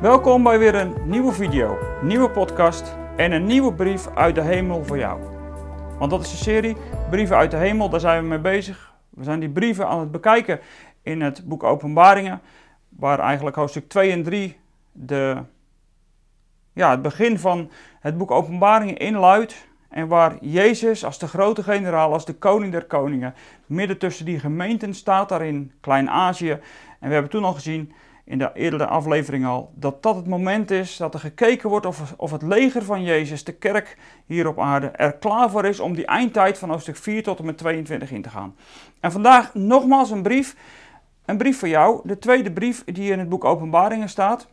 Welkom 0.00 0.42
bij 0.42 0.58
weer 0.58 0.74
een 0.74 0.94
nieuwe 1.04 1.32
video, 1.32 1.78
nieuwe 2.02 2.30
podcast 2.30 2.96
en 3.16 3.32
een 3.32 3.44
nieuwe 3.44 3.74
brief 3.74 4.08
uit 4.14 4.34
de 4.34 4.40
hemel 4.40 4.84
voor 4.84 4.98
jou. 4.98 5.20
Want 5.98 6.10
dat 6.10 6.20
is 6.20 6.30
de 6.30 6.36
serie 6.36 6.76
Brieven 7.10 7.36
uit 7.36 7.50
de 7.50 7.56
hemel, 7.56 7.88
daar 7.88 8.00
zijn 8.00 8.22
we 8.22 8.28
mee 8.28 8.38
bezig. 8.38 8.94
We 9.08 9.24
zijn 9.24 9.40
die 9.40 9.50
brieven 9.50 9.88
aan 9.88 10.00
het 10.00 10.10
bekijken 10.10 10.60
in 11.02 11.20
het 11.20 11.48
boek 11.48 11.62
Openbaringen, 11.62 12.40
waar 12.88 13.18
eigenlijk 13.18 13.56
hoofdstuk 13.56 13.88
2 13.88 14.10
en 14.12 14.22
3 14.22 14.56
de, 14.92 15.36
ja, 16.72 16.90
het 16.90 17.02
begin 17.02 17.38
van 17.38 17.70
het 18.00 18.18
boek 18.18 18.30
Openbaringen 18.30 18.96
inluidt. 18.96 19.66
En 19.88 20.08
waar 20.08 20.36
Jezus 20.40 21.04
als 21.04 21.18
de 21.18 21.28
grote 21.28 21.62
generaal, 21.62 22.12
als 22.12 22.24
de 22.24 22.34
koning 22.34 22.72
der 22.72 22.84
koningen, 22.84 23.34
midden 23.66 23.98
tussen 23.98 24.24
die 24.24 24.38
gemeenten 24.38 24.94
staat 24.94 25.28
daar 25.28 25.46
in 25.46 25.72
Klein-Azië. 25.80 26.58
En 26.98 27.06
we 27.08 27.12
hebben 27.12 27.30
toen 27.30 27.44
al 27.44 27.52
gezien 27.52 27.92
in 28.24 28.38
de 28.38 28.50
eerdere 28.54 28.86
aflevering 28.86 29.46
al, 29.46 29.72
dat 29.74 30.02
dat 30.02 30.16
het 30.16 30.26
moment 30.26 30.70
is 30.70 30.96
dat 30.96 31.14
er 31.14 31.20
gekeken 31.20 31.68
wordt 31.68 31.86
of, 31.86 32.14
of 32.16 32.30
het 32.30 32.42
leger 32.42 32.84
van 32.84 33.02
Jezus, 33.02 33.44
de 33.44 33.52
kerk 33.52 33.96
hier 34.26 34.48
op 34.48 34.60
aarde, 34.60 34.86
er 34.86 35.12
klaar 35.12 35.50
voor 35.50 35.64
is 35.64 35.80
om 35.80 35.94
die 35.94 36.06
eindtijd 36.06 36.58
van 36.58 36.70
hoofdstuk 36.70 36.96
4 36.96 37.22
tot 37.22 37.38
en 37.38 37.44
met 37.44 37.58
22 37.58 38.10
in 38.10 38.22
te 38.22 38.28
gaan. 38.28 38.56
En 39.00 39.12
vandaag 39.12 39.54
nogmaals 39.54 40.10
een 40.10 40.22
brief, 40.22 40.56
een 41.24 41.36
brief 41.36 41.58
voor 41.58 41.68
jou, 41.68 42.00
de 42.04 42.18
tweede 42.18 42.52
brief 42.52 42.84
die 42.84 43.12
in 43.12 43.18
het 43.18 43.28
boek 43.28 43.44
Openbaringen 43.44 44.08
staat. 44.08 44.46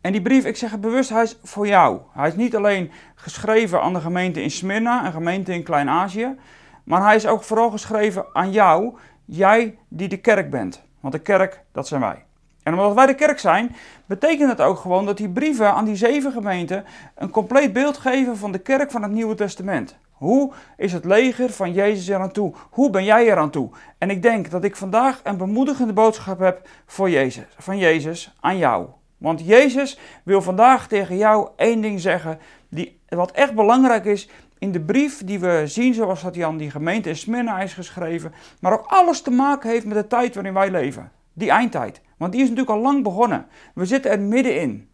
En 0.00 0.12
die 0.12 0.22
brief, 0.22 0.44
ik 0.44 0.56
zeg 0.56 0.70
het 0.70 0.80
bewust, 0.80 1.10
hij 1.10 1.22
is 1.22 1.38
voor 1.42 1.66
jou. 1.66 2.00
Hij 2.12 2.28
is 2.28 2.36
niet 2.36 2.56
alleen 2.56 2.90
geschreven 3.14 3.82
aan 3.82 3.92
de 3.92 4.00
gemeente 4.00 4.42
in 4.42 4.50
Smyrna, 4.50 5.06
een 5.06 5.12
gemeente 5.12 5.52
in 5.52 5.62
Klein-Azië, 5.62 6.36
maar 6.84 7.02
hij 7.02 7.16
is 7.16 7.26
ook 7.26 7.42
vooral 7.42 7.70
geschreven 7.70 8.26
aan 8.32 8.52
jou, 8.52 8.94
jij 9.24 9.78
die 9.88 10.08
de 10.08 10.16
kerk 10.16 10.50
bent. 10.50 10.88
Want 11.00 11.14
de 11.14 11.20
kerk, 11.20 11.62
dat 11.72 11.88
zijn 11.88 12.00
wij. 12.00 12.24
En 12.62 12.72
omdat 12.72 12.94
wij 12.94 13.06
de 13.06 13.14
kerk 13.14 13.38
zijn, 13.38 13.76
betekent 14.06 14.50
het 14.50 14.60
ook 14.60 14.78
gewoon 14.78 15.06
dat 15.06 15.16
die 15.16 15.28
brieven 15.28 15.72
aan 15.72 15.84
die 15.84 15.96
zeven 15.96 16.32
gemeenten 16.32 16.84
een 17.14 17.30
compleet 17.30 17.72
beeld 17.72 17.96
geven 17.96 18.36
van 18.36 18.52
de 18.52 18.58
kerk 18.58 18.90
van 18.90 19.02
het 19.02 19.12
Nieuwe 19.12 19.34
Testament. 19.34 19.96
Hoe 20.10 20.52
is 20.76 20.92
het 20.92 21.04
leger 21.04 21.50
van 21.50 21.72
Jezus 21.72 22.08
eraan 22.08 22.32
toe? 22.32 22.54
Hoe 22.70 22.90
ben 22.90 23.04
jij 23.04 23.26
eraan 23.26 23.50
toe? 23.50 23.70
En 23.98 24.10
ik 24.10 24.22
denk 24.22 24.50
dat 24.50 24.64
ik 24.64 24.76
vandaag 24.76 25.20
een 25.22 25.36
bemoedigende 25.36 25.92
boodschap 25.92 26.38
heb 26.38 26.68
voor 26.86 27.10
Jezus, 27.10 27.44
van 27.58 27.78
Jezus 27.78 28.34
aan 28.40 28.58
jou. 28.58 28.86
Want 29.18 29.46
Jezus 29.46 29.98
wil 30.22 30.42
vandaag 30.42 30.88
tegen 30.88 31.16
jou 31.16 31.48
één 31.56 31.80
ding 31.80 32.00
zeggen, 32.00 32.38
die, 32.68 33.00
wat 33.08 33.30
echt 33.30 33.54
belangrijk 33.54 34.04
is 34.04 34.28
in 34.60 34.72
de 34.72 34.80
brief 34.80 35.24
die 35.24 35.38
we 35.38 35.62
zien, 35.64 35.94
zoals 35.94 36.22
dat 36.22 36.34
hij 36.34 36.44
aan 36.44 36.56
die 36.56 36.70
gemeente 36.70 37.08
in 37.08 37.16
Smyrna 37.16 37.60
is 37.60 37.74
geschreven, 37.74 38.32
maar 38.60 38.72
ook 38.72 38.86
alles 38.86 39.22
te 39.22 39.30
maken 39.30 39.70
heeft 39.70 39.86
met 39.86 39.96
de 39.96 40.06
tijd 40.06 40.34
waarin 40.34 40.54
wij 40.54 40.70
leven. 40.70 41.12
Die 41.32 41.50
eindtijd. 41.50 42.00
Want 42.16 42.32
die 42.32 42.40
is 42.42 42.48
natuurlijk 42.48 42.76
al 42.76 42.82
lang 42.82 43.02
begonnen. 43.02 43.46
We 43.74 43.86
zitten 43.86 44.10
er 44.10 44.20
middenin. 44.20 44.90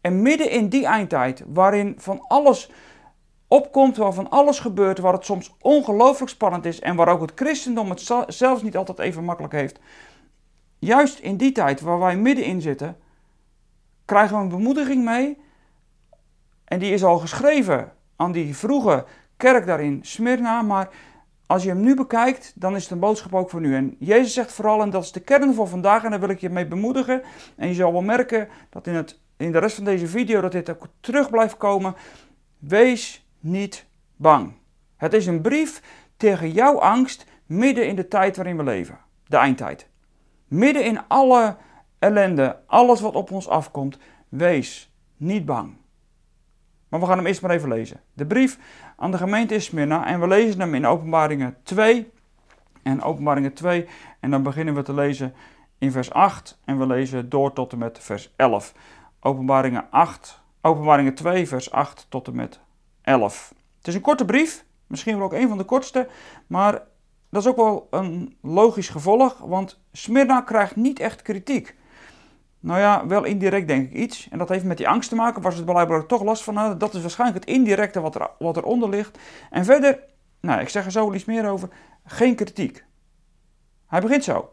En 0.00 0.22
midden 0.22 0.50
in 0.50 0.68
die 0.68 0.86
eindtijd, 0.86 1.44
waarin 1.46 1.94
van 1.98 2.24
alles 2.28 2.70
opkomt, 3.48 3.96
waarvan 3.96 4.30
alles 4.30 4.58
gebeurt, 4.58 4.98
waar 4.98 5.12
het 5.12 5.24
soms 5.24 5.54
ongelooflijk 5.60 6.30
spannend 6.30 6.64
is 6.64 6.80
en 6.80 6.96
waar 6.96 7.08
ook 7.08 7.20
het 7.20 7.32
christendom 7.34 7.90
het 7.90 8.10
zelfs 8.26 8.62
niet 8.62 8.76
altijd 8.76 8.98
even 8.98 9.24
makkelijk 9.24 9.54
heeft. 9.54 9.78
Juist 10.78 11.18
in 11.18 11.36
die 11.36 11.52
tijd 11.52 11.80
waar 11.80 11.98
wij 11.98 12.16
middenin 12.16 12.60
zitten, 12.60 12.96
krijgen 14.04 14.36
we 14.36 14.42
een 14.42 14.48
bemoediging 14.48 15.04
mee. 15.04 15.38
En 16.64 16.78
die 16.78 16.92
is 16.92 17.04
al 17.04 17.18
geschreven 17.18 17.92
aan 18.18 18.32
die 18.32 18.56
vroege 18.56 19.04
kerk 19.36 19.66
daarin, 19.66 19.98
Smyrna, 20.02 20.62
maar 20.62 20.88
als 21.46 21.62
je 21.62 21.68
hem 21.68 21.80
nu 21.80 21.94
bekijkt, 21.94 22.52
dan 22.54 22.76
is 22.76 22.82
het 22.82 22.90
een 22.90 22.98
boodschap 22.98 23.34
ook 23.34 23.50
voor 23.50 23.60
nu. 23.60 23.74
En 23.74 23.96
Jezus 23.98 24.32
zegt 24.32 24.52
vooral, 24.52 24.82
en 24.82 24.90
dat 24.90 25.02
is 25.02 25.12
de 25.12 25.20
kern 25.20 25.54
voor 25.54 25.68
vandaag, 25.68 26.04
en 26.04 26.10
daar 26.10 26.20
wil 26.20 26.28
ik 26.28 26.40
je 26.40 26.50
mee 26.50 26.66
bemoedigen. 26.66 27.22
En 27.56 27.68
je 27.68 27.74
zal 27.74 27.92
wel 27.92 28.02
merken 28.02 28.48
dat 28.70 28.86
in, 28.86 28.94
het, 28.94 29.20
in 29.36 29.52
de 29.52 29.58
rest 29.58 29.74
van 29.74 29.84
deze 29.84 30.06
video 30.06 30.40
dat 30.40 30.52
dit 30.52 30.70
ook 30.70 30.86
terug 31.00 31.30
blijft 31.30 31.56
komen. 31.56 31.94
Wees 32.58 33.26
niet 33.40 33.86
bang. 34.16 34.52
Het 34.96 35.12
is 35.12 35.26
een 35.26 35.40
brief 35.40 35.82
tegen 36.16 36.50
jouw 36.50 36.80
angst 36.80 37.26
midden 37.46 37.86
in 37.86 37.96
de 37.96 38.08
tijd 38.08 38.36
waarin 38.36 38.56
we 38.56 38.62
leven. 38.62 38.98
De 39.26 39.36
eindtijd. 39.36 39.88
Midden 40.48 40.84
in 40.84 41.00
alle 41.08 41.56
ellende, 41.98 42.58
alles 42.66 43.00
wat 43.00 43.14
op 43.14 43.30
ons 43.30 43.48
afkomt. 43.48 43.98
Wees 44.28 44.92
niet 45.16 45.44
bang. 45.44 45.77
Maar 46.88 47.00
we 47.00 47.06
gaan 47.06 47.16
hem 47.16 47.26
eerst 47.26 47.42
maar 47.42 47.50
even 47.50 47.68
lezen. 47.68 48.00
De 48.12 48.26
brief 48.26 48.58
aan 48.96 49.10
de 49.10 49.16
gemeente 49.16 49.54
is 49.54 49.64
Smyrna 49.64 50.06
en 50.06 50.20
we 50.20 50.28
lezen 50.28 50.60
hem 50.60 50.74
in 50.74 50.86
Openbaringen 50.86 51.56
2 51.62 52.10
en 52.82 53.02
Openbaringen 53.02 53.52
2 53.52 53.86
en 54.20 54.30
dan 54.30 54.42
beginnen 54.42 54.74
we 54.74 54.82
te 54.82 54.94
lezen 54.94 55.34
in 55.78 55.92
vers 55.92 56.10
8 56.12 56.58
en 56.64 56.78
we 56.78 56.86
lezen 56.86 57.28
door 57.28 57.52
tot 57.52 57.72
en 57.72 57.78
met 57.78 57.98
vers 57.98 58.32
11. 58.36 58.74
Openbaringen 59.20 59.86
8, 59.90 60.40
Openbaringen 60.60 61.14
2 61.14 61.48
vers 61.48 61.70
8 61.70 62.06
tot 62.08 62.26
en 62.26 62.34
met 62.34 62.60
11. 63.02 63.54
Het 63.78 63.86
is 63.86 63.94
een 63.94 64.00
korte 64.00 64.24
brief, 64.24 64.64
misschien 64.86 65.16
wel 65.16 65.24
ook 65.24 65.32
een 65.32 65.48
van 65.48 65.58
de 65.58 65.64
kortste, 65.64 66.08
maar 66.46 66.82
dat 67.30 67.42
is 67.42 67.48
ook 67.48 67.56
wel 67.56 67.86
een 67.90 68.36
logisch 68.42 68.88
gevolg, 68.88 69.38
want 69.38 69.80
Smyrna 69.92 70.40
krijgt 70.40 70.76
niet 70.76 71.00
echt 71.00 71.22
kritiek. 71.22 71.76
Nou 72.60 72.80
ja, 72.80 73.06
wel 73.06 73.24
indirect 73.24 73.68
denk 73.68 73.90
ik 73.90 73.96
iets. 73.96 74.28
En 74.30 74.38
dat 74.38 74.48
heeft 74.48 74.64
met 74.64 74.76
die 74.76 74.88
angst 74.88 75.08
te 75.08 75.14
maken, 75.14 75.42
ze 75.52 75.56
het 75.56 75.64
blijkbaar 75.64 76.06
toch 76.06 76.22
last 76.22 76.42
van 76.42 76.56
hadden. 76.56 76.78
Dat 76.78 76.94
is 76.94 77.00
waarschijnlijk 77.00 77.44
het 77.44 77.54
indirecte 77.54 78.00
wat, 78.00 78.14
er, 78.14 78.30
wat 78.38 78.56
eronder 78.56 78.88
ligt. 78.88 79.18
En 79.50 79.64
verder, 79.64 79.98
nou, 80.40 80.60
ik 80.60 80.68
zeg 80.68 80.84
er 80.84 80.90
zo 80.90 81.12
iets 81.12 81.24
meer 81.24 81.48
over, 81.48 81.68
geen 82.04 82.34
kritiek. 82.34 82.84
Hij 83.86 84.00
begint 84.00 84.24
zo. 84.24 84.50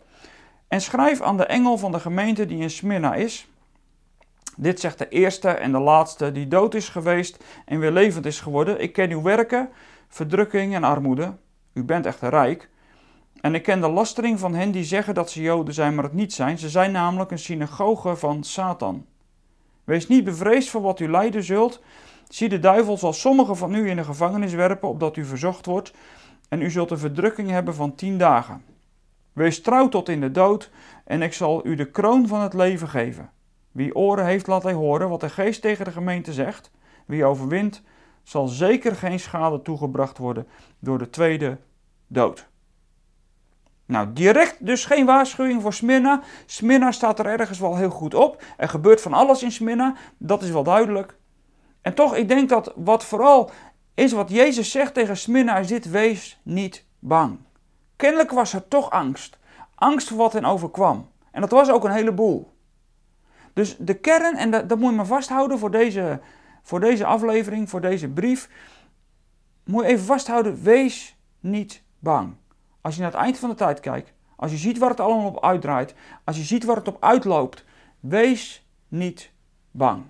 En 0.67 0.81
schrijf 0.81 1.21
aan 1.21 1.38
de 1.38 1.45
engel 1.45 1.77
van 1.77 1.91
de 1.91 1.99
gemeente 1.99 2.45
die 2.45 2.61
in 2.61 2.69
Smyrna 2.69 3.16
is. 3.16 3.47
Dit 4.57 4.79
zegt 4.79 4.97
de 4.97 5.09
eerste 5.09 5.49
en 5.49 5.72
de 5.72 5.79
laatste 5.79 6.31
die 6.31 6.47
dood 6.47 6.73
is 6.73 6.89
geweest 6.89 7.43
en 7.66 7.79
weer 7.79 7.91
levend 7.91 8.25
is 8.25 8.39
geworden. 8.39 8.81
Ik 8.81 8.93
ken 8.93 9.11
uw 9.11 9.22
werken, 9.22 9.69
verdrukking 10.07 10.75
en 10.75 10.83
armoede. 10.83 11.33
U 11.73 11.83
bent 11.83 12.05
echter 12.05 12.29
rijk. 12.29 12.69
En 13.41 13.56
ik 13.56 13.63
ken 13.63 13.81
de 13.81 13.90
lastering 13.90 14.40
van 14.40 14.53
hen 14.53 14.72
die 14.72 14.84
zeggen 14.84 15.13
dat 15.13 15.29
ze 15.29 15.41
Joden 15.41 15.73
zijn, 15.73 15.96
maar 15.96 16.03
het 16.03 16.13
niet 16.13 16.34
zijn. 16.34 16.57
Ze 16.57 16.69
zijn 16.69 16.91
namelijk 16.91 17.31
een 17.31 17.40
synagoge 17.40 18.16
van 18.16 18.44
Satan. 18.44 19.06
Wees 19.84 20.07
niet 20.07 20.23
bevreesd 20.23 20.69
voor 20.69 20.81
wat 20.81 21.00
u 21.00 21.09
lijden 21.09 21.44
zult. 21.44 21.81
Zie, 22.29 22.50
de 22.50 22.59
duivel 22.59 22.97
zal 22.97 23.13
sommigen 23.13 23.57
van 23.57 23.73
u 23.73 23.90
in 23.90 23.96
de 23.96 24.03
gevangenis 24.03 24.53
werpen, 24.53 24.90
opdat 24.90 25.18
u 25.18 25.25
verzocht 25.25 25.66
wordt. 25.66 25.94
En 26.50 26.62
u 26.62 26.69
zult 26.69 26.91
een 26.91 26.97
verdrukking 26.97 27.50
hebben 27.50 27.75
van 27.75 27.96
tien 27.96 28.18
dagen. 28.18 28.63
Wees 29.34 29.62
trouw 29.62 29.90
tot 29.90 30.09
in 30.09 30.22
de 30.22 30.31
dood, 30.31 30.72
en 31.03 31.22
ik 31.22 31.34
zal 31.34 31.66
u 31.66 31.75
de 31.75 31.91
kroon 31.91 32.28
van 32.28 32.41
het 32.41 32.53
leven 32.53 32.88
geven. 32.88 33.29
Wie 33.72 33.96
oren 33.96 34.25
heeft, 34.25 34.47
laat 34.47 34.63
hij 34.63 34.73
horen 34.73 35.09
wat 35.09 35.19
de 35.19 35.29
geest 35.29 35.62
tegen 35.62 35.85
de 35.85 35.91
gemeente 35.91 36.34
zegt. 36.34 36.72
Wie 37.06 37.25
overwint, 37.25 37.81
zal 38.23 38.47
zeker 38.47 38.96
geen 38.96 39.19
schade 39.19 39.62
toegebracht 39.62 40.17
worden 40.17 40.47
door 40.79 40.97
de 40.97 41.09
tweede 41.09 41.57
dood. 42.07 42.47
Nou, 43.85 44.13
direct 44.13 44.66
dus 44.66 44.85
geen 44.85 45.06
waarschuwing 45.06 45.62
voor 45.62 45.73
Smyrna. 45.73 46.22
Smyrna 46.46 46.91
staat 46.91 47.19
er 47.19 47.25
ergens 47.25 47.59
wel 47.59 47.75
heel 47.78 47.90
goed 47.90 48.13
op. 48.13 48.44
Er 48.57 48.69
gebeurt 48.69 49.01
van 49.01 49.13
alles 49.13 49.44
in 49.44 49.51
Smyrna, 49.51 49.96
dat 50.18 50.44
is 50.44 50.50
wel 50.50 50.63
duidelijk. 50.63 51.18
En 51.81 51.94
toch, 51.94 52.16
ik 52.16 52.28
denk 52.28 52.50
dat 52.50 52.73
wat 52.75 53.06
vooral 53.06 53.51
is 53.94 54.12
wat 54.12 54.29
Jezus 54.29 54.72
zegt 54.72 54.94
tegen 54.94 55.18
Smyrna 55.18 55.57
is 55.57 55.68
dit, 55.68 55.90
wees 55.90 56.40
niet 56.44 56.85
bang. 57.00 57.40
Kennelijk 57.96 58.31
was 58.31 58.53
er 58.53 58.68
toch 58.68 58.90
angst. 58.90 59.38
Angst 59.75 60.07
voor 60.07 60.17
wat 60.17 60.34
hen 60.34 60.46
overkwam. 60.46 61.09
En 61.31 61.41
dat 61.41 61.52
was 61.52 61.69
ook 61.69 61.84
een 61.84 61.91
heleboel. 61.91 62.53
Dus 63.53 63.75
de 63.79 63.94
kern, 63.94 64.35
en 64.35 64.52
dat, 64.52 64.69
dat 64.69 64.79
moet 64.79 64.90
je 64.90 64.96
maar 64.96 65.06
vasthouden 65.06 65.59
voor 65.59 65.72
deze, 65.72 66.19
voor 66.63 66.79
deze 66.79 67.06
aflevering, 67.06 67.69
voor 67.69 67.81
deze 67.81 68.08
brief. 68.08 68.49
Moet 69.64 69.84
je 69.84 69.90
even 69.90 70.05
vasthouden, 70.05 70.64
wees 70.64 71.16
niet 71.40 71.81
bang. 71.99 72.35
Als 72.85 72.96
je 72.96 73.02
naar 73.02 73.11
het 73.11 73.22
eind 73.22 73.37
van 73.37 73.49
de 73.49 73.55
tijd 73.55 73.79
kijkt, 73.79 74.14
als 74.35 74.52
je 74.52 74.58
ziet 74.58 74.78
waar 74.78 74.90
het 74.90 74.99
allemaal 74.99 75.28
op 75.28 75.43
uitdraait, 75.43 75.96
als 76.23 76.37
je 76.37 76.43
ziet 76.43 76.64
waar 76.64 76.76
het 76.76 76.87
op 76.87 76.97
uitloopt, 77.03 77.64
wees 77.99 78.67
niet 78.87 79.32
bang. 79.72 80.03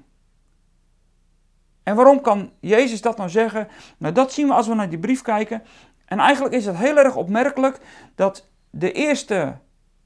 En 1.83 1.95
waarom 1.95 2.21
kan 2.21 2.51
Jezus 2.59 3.01
dat 3.01 3.17
nou 3.17 3.29
zeggen? 3.29 3.67
Nou, 3.97 4.13
dat 4.13 4.33
zien 4.33 4.47
we 4.47 4.53
als 4.53 4.67
we 4.67 4.73
naar 4.73 4.89
die 4.89 4.99
brief 4.99 5.21
kijken. 5.21 5.63
En 6.05 6.19
eigenlijk 6.19 6.55
is 6.55 6.65
het 6.65 6.77
heel 6.77 6.97
erg 6.97 7.15
opmerkelijk 7.15 7.79
dat 8.15 8.49
de 8.69 8.91
eerste 8.91 9.57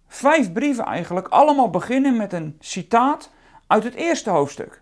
vijf 0.07 0.53
brieven 0.53 0.85
eigenlijk 0.85 1.27
allemaal 1.27 1.69
beginnen 1.69 2.17
met 2.17 2.33
een 2.33 2.55
citaat 2.59 3.31
uit 3.67 3.83
het 3.83 3.93
eerste 3.93 4.29
hoofdstuk. 4.29 4.81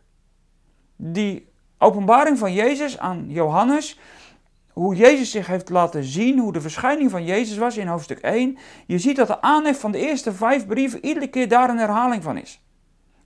Die 0.96 1.52
openbaring 1.78 2.38
van 2.38 2.54
Jezus 2.54 3.00
aan 3.00 3.26
Johannes, 3.28 4.00
hoe 4.78 4.96
Jezus 4.96 5.32
zich 5.32 5.48
heeft 5.48 5.70
laten 5.70 6.04
zien, 6.04 6.40
hoe 6.40 6.54
de 6.54 6.62
verschijning 6.62 7.12
van 7.12 7.26
Jezus 7.26 7.58
was 7.58 7.78
in 7.78 7.88
hoofdstuk 7.88 8.20
1. 8.20 8.58
Je 8.86 9.00
ziet 9.00 9.16
dat 9.16 9.28
de 9.28 9.42
aanhef 9.42 9.80
van 9.80 9.92
de 9.92 9.98
eerste 9.98 10.34
vijf 10.34 10.68
brieven 10.68 11.06
iedere 11.06 11.28
keer 11.28 11.48
daar 11.48 11.70
een 11.70 11.78
herhaling 11.78 12.24
van 12.24 12.38
is. 12.38 12.62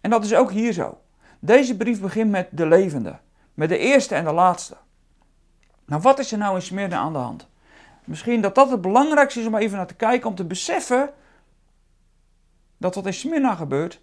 En 0.01 0.09
dat 0.09 0.24
is 0.24 0.33
ook 0.33 0.51
hier 0.51 0.74
zo. 0.74 0.98
Deze 1.39 1.77
brief 1.77 2.01
begint 2.01 2.31
met 2.31 2.48
de 2.51 2.68
levende, 2.68 3.19
met 3.53 3.69
de 3.69 3.77
eerste 3.77 4.15
en 4.15 4.24
de 4.24 4.31
laatste. 4.31 4.77
Nou, 5.86 6.01
wat 6.01 6.19
is 6.19 6.31
er 6.31 6.38
nou 6.38 6.56
in 6.56 6.62
Smyrna 6.62 6.98
aan 6.98 7.13
de 7.13 7.19
hand? 7.19 7.48
Misschien 8.06 8.42
dat 8.42 8.56
dat 8.56 8.71
het 8.71 8.81
belangrijkste 8.81 9.39
is 9.39 9.45
om 9.45 9.56
even 9.56 9.77
naar 9.77 9.88
te 9.88 9.95
kijken, 9.95 10.30
om 10.30 10.36
te 10.36 10.45
beseffen 10.45 11.09
dat 12.77 12.95
wat 12.95 13.06
in 13.06 13.13
Smyrna 13.13 13.56
gebeurt, 13.56 14.01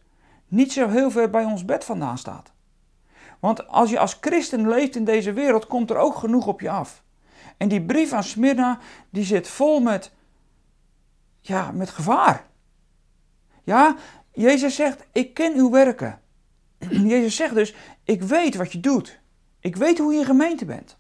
niet 0.49 0.73
zo 0.73 0.89
heel 0.89 1.11
ver 1.11 1.31
bij 1.31 1.45
ons 1.45 1.65
bed 1.65 1.85
vandaan 1.85 2.19
staat. 2.19 2.53
Want 3.39 3.69
als 3.69 3.91
je 3.91 3.99
als 3.99 4.19
christen 4.21 4.69
leeft 4.69 4.97
in 4.97 5.05
deze 5.05 5.33
wereld, 5.33 5.67
komt 5.67 5.91
er 5.91 5.97
ook 5.97 6.15
genoeg 6.15 6.47
op 6.47 6.61
je 6.61 6.71
af. 6.71 7.07
En 7.59 7.69
die 7.69 7.83
brief 7.83 8.13
aan 8.13 8.25
Smyrna, 8.25 8.79
die 9.11 9.25
zit 9.25 9.49
vol 9.49 9.81
met, 9.81 10.13
ja, 11.41 11.71
met 11.71 11.91
gevaar. 11.91 12.47
Ja, 13.65 13.97
Jezus 14.33 14.75
zegt, 14.75 15.07
ik 15.13 15.35
ken 15.35 15.55
uw 15.57 15.71
werken. 15.71 16.21
Jezus 17.13 17.37
zegt 17.37 17.55
dus, 17.55 17.75
ik 18.05 18.23
weet 18.23 18.55
wat 18.55 18.73
je 18.73 18.81
doet. 18.81 19.21
Ik 19.61 19.77
weet 19.77 19.99
hoe 19.99 20.15
je 20.15 20.25
gemeente 20.25 20.65
bent. 20.65 20.97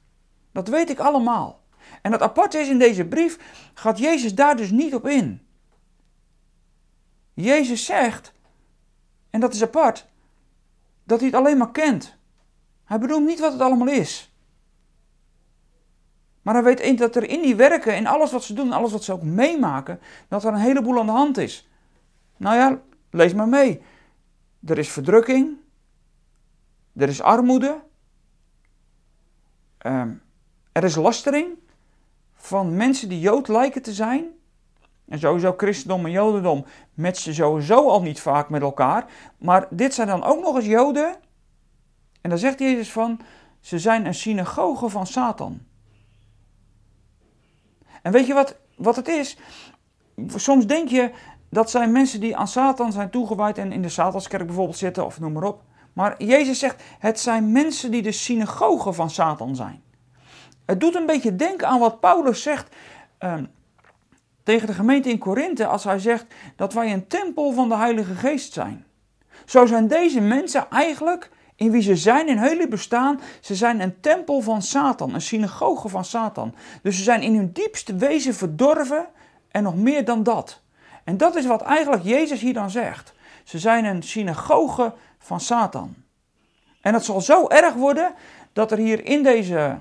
Dat 0.52 0.68
weet 0.68 0.90
ik 0.90 0.98
allemaal. 0.98 1.60
En 2.02 2.12
het 2.12 2.22
aparte 2.22 2.58
is 2.58 2.68
in 2.68 2.78
deze 2.78 3.04
brief, 3.04 3.38
gaat 3.74 3.98
Jezus 3.98 4.34
daar 4.34 4.56
dus 4.56 4.70
niet 4.70 4.94
op 4.94 5.06
in. 5.06 5.46
Jezus 7.34 7.84
zegt, 7.84 8.32
en 9.30 9.40
dat 9.40 9.54
is 9.54 9.62
apart, 9.62 10.06
dat 11.04 11.18
hij 11.20 11.28
het 11.28 11.38
alleen 11.38 11.56
maar 11.56 11.70
kent. 11.70 12.16
Hij 12.84 12.98
bedoelt 12.98 13.26
niet 13.26 13.40
wat 13.40 13.52
het 13.52 13.60
allemaal 13.60 13.88
is. 13.88 14.27
Maar 16.42 16.54
hij 16.54 16.62
weet 16.62 16.98
dat 16.98 17.16
er 17.16 17.28
in 17.28 17.42
die 17.42 17.56
werken, 17.56 17.96
in 17.96 18.06
alles 18.06 18.32
wat 18.32 18.44
ze 18.44 18.52
doen, 18.52 18.72
alles 18.72 18.92
wat 18.92 19.04
ze 19.04 19.12
ook 19.12 19.22
meemaken, 19.22 20.00
dat 20.28 20.44
er 20.44 20.52
een 20.52 20.58
heleboel 20.58 20.98
aan 20.98 21.06
de 21.06 21.12
hand 21.12 21.36
is. 21.36 21.68
Nou 22.36 22.56
ja, 22.56 22.80
lees 23.10 23.34
maar 23.34 23.48
mee. 23.48 23.82
Er 24.66 24.78
is 24.78 24.88
verdrukking, 24.88 25.56
er 26.96 27.08
is 27.08 27.22
armoede, 27.22 27.80
ehm, 29.78 30.12
er 30.72 30.84
is 30.84 30.94
lastering 30.94 31.48
van 32.34 32.76
mensen 32.76 33.08
die 33.08 33.20
Jood 33.20 33.48
lijken 33.48 33.82
te 33.82 33.92
zijn. 33.92 34.36
En 35.08 35.18
sowieso 35.18 35.54
christendom 35.56 36.04
en 36.04 36.10
jodendom 36.10 36.64
matchen 36.94 37.34
sowieso 37.34 37.88
al 37.88 38.02
niet 38.02 38.20
vaak 38.20 38.48
met 38.48 38.62
elkaar. 38.62 39.04
Maar 39.38 39.66
dit 39.70 39.94
zijn 39.94 40.08
dan 40.08 40.24
ook 40.24 40.42
nog 40.42 40.56
eens 40.56 40.66
joden. 40.66 41.16
En 42.20 42.30
daar 42.30 42.38
zegt 42.38 42.58
Jezus 42.58 42.92
van, 42.92 43.20
ze 43.60 43.78
zijn 43.78 44.06
een 44.06 44.14
synagoge 44.14 44.88
van 44.88 45.06
Satan. 45.06 45.60
En 48.02 48.12
weet 48.12 48.26
je 48.26 48.34
wat, 48.34 48.56
wat 48.76 48.96
het 48.96 49.08
is? 49.08 49.36
Soms 50.36 50.66
denk 50.66 50.88
je 50.88 51.10
dat 51.50 51.70
zijn 51.70 51.92
mensen 51.92 52.20
die 52.20 52.36
aan 52.36 52.48
Satan 52.48 52.92
zijn 52.92 53.10
toegewijd 53.10 53.58
en 53.58 53.72
in 53.72 53.82
de 53.82 53.88
Satanskerk 53.88 54.46
bijvoorbeeld 54.46 54.76
zitten 54.76 55.04
of 55.04 55.20
noem 55.20 55.32
maar 55.32 55.42
op. 55.42 55.62
Maar 55.92 56.22
Jezus 56.22 56.58
zegt, 56.58 56.82
het 56.98 57.20
zijn 57.20 57.52
mensen 57.52 57.90
die 57.90 58.02
de 58.02 58.12
synagoge 58.12 58.92
van 58.92 59.10
Satan 59.10 59.56
zijn. 59.56 59.82
Het 60.66 60.80
doet 60.80 60.94
een 60.94 61.06
beetje 61.06 61.36
denken 61.36 61.68
aan 61.68 61.78
wat 61.78 62.00
Paulus 62.00 62.42
zegt 62.42 62.74
ehm, 63.18 63.44
tegen 64.42 64.66
de 64.66 64.72
gemeente 64.72 65.10
in 65.10 65.18
Korinthe 65.18 65.66
als 65.66 65.84
hij 65.84 65.98
zegt 65.98 66.26
dat 66.56 66.72
wij 66.72 66.92
een 66.92 67.06
tempel 67.06 67.52
van 67.52 67.68
de 67.68 67.76
Heilige 67.76 68.14
Geest 68.14 68.52
zijn. 68.52 68.86
Zo 69.44 69.66
zijn 69.66 69.88
deze 69.88 70.20
mensen 70.20 70.70
eigenlijk, 70.70 71.30
in 71.58 71.70
wie 71.70 71.82
ze 71.82 71.96
zijn 71.96 72.28
in 72.28 72.38
hele 72.38 72.68
bestaan, 72.68 73.20
ze 73.40 73.54
zijn 73.54 73.80
een 73.80 74.00
tempel 74.00 74.40
van 74.40 74.62
Satan, 74.62 75.14
een 75.14 75.20
synagoge 75.20 75.88
van 75.88 76.04
Satan. 76.04 76.54
Dus 76.82 76.96
ze 76.96 77.02
zijn 77.02 77.22
in 77.22 77.34
hun 77.34 77.52
diepste 77.52 77.96
wezen 77.96 78.34
verdorven 78.34 79.06
en 79.50 79.62
nog 79.62 79.76
meer 79.76 80.04
dan 80.04 80.22
dat. 80.22 80.60
En 81.04 81.16
dat 81.16 81.36
is 81.36 81.46
wat 81.46 81.62
eigenlijk 81.62 82.02
Jezus 82.02 82.40
hier 82.40 82.54
dan 82.54 82.70
zegt. 82.70 83.12
Ze 83.44 83.58
zijn 83.58 83.84
een 83.84 84.02
synagoge 84.02 84.94
van 85.18 85.40
Satan. 85.40 85.94
En 86.80 86.94
het 86.94 87.04
zal 87.04 87.20
zo 87.20 87.48
erg 87.48 87.74
worden 87.74 88.14
dat 88.52 88.72
er 88.72 88.78
hier 88.78 89.04
in 89.04 89.22
deze 89.22 89.78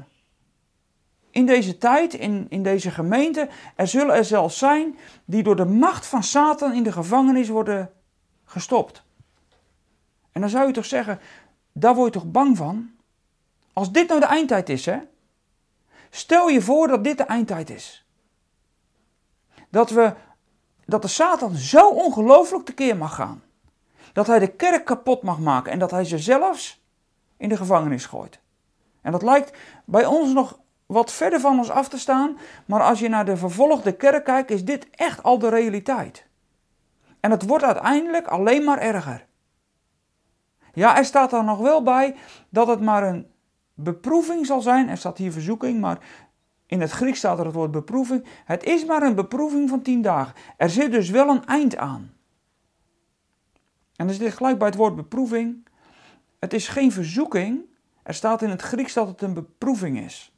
in 1.31 1.45
deze 1.45 1.77
tijd, 1.77 2.13
in, 2.13 2.45
in 2.49 2.63
deze 2.63 2.91
gemeente, 2.91 3.49
er 3.75 3.87
zullen 3.87 4.15
er 4.15 4.25
zelfs 4.25 4.57
zijn 4.57 4.97
die 5.25 5.43
door 5.43 5.55
de 5.55 5.65
macht 5.65 6.05
van 6.05 6.23
Satan 6.23 6.73
in 6.73 6.83
de 6.83 6.91
gevangenis 6.91 7.47
worden 7.47 7.91
gestopt. 8.45 9.03
En 10.31 10.41
dan 10.41 10.49
zou 10.49 10.67
je 10.67 10.73
toch 10.73 10.85
zeggen, 10.85 11.19
daar 11.79 11.95
word 11.95 12.13
je 12.13 12.19
toch 12.19 12.31
bang 12.31 12.57
van? 12.57 12.91
Als 13.73 13.91
dit 13.91 14.07
nou 14.07 14.19
de 14.19 14.25
eindtijd 14.25 14.69
is, 14.69 14.85
hè? 14.85 14.97
Stel 16.09 16.47
je 16.47 16.61
voor 16.61 16.87
dat 16.87 17.03
dit 17.03 17.17
de 17.17 17.23
eindtijd 17.23 17.69
is. 17.69 18.05
Dat, 19.69 19.89
we, 19.89 20.13
dat 20.85 21.01
de 21.01 21.07
Satan 21.07 21.55
zo 21.55 21.89
ongelooflijk 21.89 22.65
tekeer 22.65 22.97
mag 22.97 23.15
gaan. 23.15 23.43
Dat 24.13 24.27
hij 24.27 24.39
de 24.39 24.47
kerk 24.47 24.85
kapot 24.85 25.21
mag 25.21 25.39
maken 25.39 25.71
en 25.71 25.79
dat 25.79 25.91
hij 25.91 26.05
ze 26.05 26.17
zelfs 26.17 26.83
in 27.37 27.49
de 27.49 27.57
gevangenis 27.57 28.05
gooit. 28.05 28.39
En 29.01 29.11
dat 29.11 29.21
lijkt 29.21 29.57
bij 29.85 30.05
ons 30.05 30.33
nog 30.33 30.59
wat 30.85 31.11
verder 31.11 31.39
van 31.39 31.57
ons 31.57 31.69
af 31.69 31.89
te 31.89 31.99
staan, 31.99 32.37
maar 32.65 32.81
als 32.81 32.99
je 32.99 33.09
naar 33.09 33.25
de 33.25 33.37
vervolgde 33.37 33.95
kerk 33.95 34.23
kijkt, 34.23 34.51
is 34.51 34.65
dit 34.65 34.89
echt 34.89 35.23
al 35.23 35.39
de 35.39 35.49
realiteit. 35.49 36.25
En 37.19 37.31
het 37.31 37.47
wordt 37.47 37.63
uiteindelijk 37.63 38.27
alleen 38.27 38.63
maar 38.63 38.77
erger. 38.77 39.25
Ja, 40.77 40.97
er 40.97 41.05
staat 41.05 41.33
er 41.33 41.43
nog 41.43 41.59
wel 41.59 41.83
bij 41.83 42.15
dat 42.49 42.67
het 42.67 42.81
maar 42.81 43.03
een 43.03 43.27
beproeving 43.73 44.45
zal 44.45 44.61
zijn. 44.61 44.89
Er 44.89 44.97
staat 44.97 45.17
hier 45.17 45.31
verzoeking, 45.31 45.81
maar 45.81 45.99
in 46.65 46.81
het 46.81 46.91
Grieks 46.91 47.17
staat 47.17 47.39
er 47.39 47.45
het 47.45 47.53
woord 47.53 47.71
beproeving. 47.71 48.25
Het 48.45 48.63
is 48.63 48.85
maar 48.85 49.01
een 49.01 49.15
beproeving 49.15 49.69
van 49.69 49.81
tien 49.81 50.01
dagen. 50.01 50.35
Er 50.57 50.69
zit 50.69 50.91
dus 50.91 51.09
wel 51.09 51.29
een 51.29 51.45
eind 51.45 51.77
aan. 51.77 52.13
En 53.95 54.07
dan 54.07 54.15
zit 54.15 54.33
gelijk 54.33 54.57
bij 54.57 54.67
het 54.67 54.77
woord 54.77 54.95
beproeving. 54.95 55.67
Het 56.39 56.53
is 56.53 56.67
geen 56.67 56.91
verzoeking. 56.91 57.61
Er 58.03 58.13
staat 58.13 58.41
in 58.41 58.49
het 58.49 58.61
Grieks 58.61 58.93
dat 58.93 59.07
het 59.07 59.21
een 59.21 59.33
beproeving 59.33 59.99
is. 59.99 60.35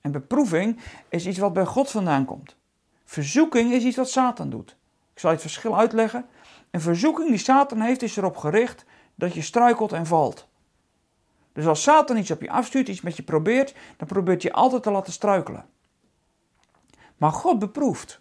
En 0.00 0.12
beproeving 0.12 0.80
is 1.08 1.26
iets 1.26 1.38
wat 1.38 1.52
bij 1.52 1.66
God 1.66 1.90
vandaan 1.90 2.24
komt. 2.24 2.56
Verzoeking 3.04 3.72
is 3.72 3.84
iets 3.84 3.96
wat 3.96 4.10
Satan 4.10 4.50
doet. 4.50 4.76
Ik 5.12 5.18
zal 5.18 5.30
het 5.30 5.40
verschil 5.40 5.78
uitleggen. 5.78 6.26
Een 6.70 6.80
verzoeking 6.80 7.28
die 7.28 7.38
Satan 7.38 7.80
heeft 7.80 8.02
is 8.02 8.16
erop 8.16 8.36
gericht 8.36 8.84
dat 9.20 9.34
je 9.34 9.42
struikelt 9.42 9.92
en 9.92 10.06
valt. 10.06 10.48
Dus 11.52 11.66
als 11.66 11.82
Satan 11.82 12.16
iets 12.16 12.30
op 12.30 12.40
je 12.40 12.50
afstuurt, 12.50 12.88
iets 12.88 13.00
met 13.00 13.16
je 13.16 13.22
probeert, 13.22 13.74
dan 13.96 14.08
probeert 14.08 14.42
je 14.42 14.52
altijd 14.52 14.82
te 14.82 14.90
laten 14.90 15.12
struikelen. 15.12 15.64
Maar 17.16 17.32
God 17.32 17.58
beproeft. 17.58 18.20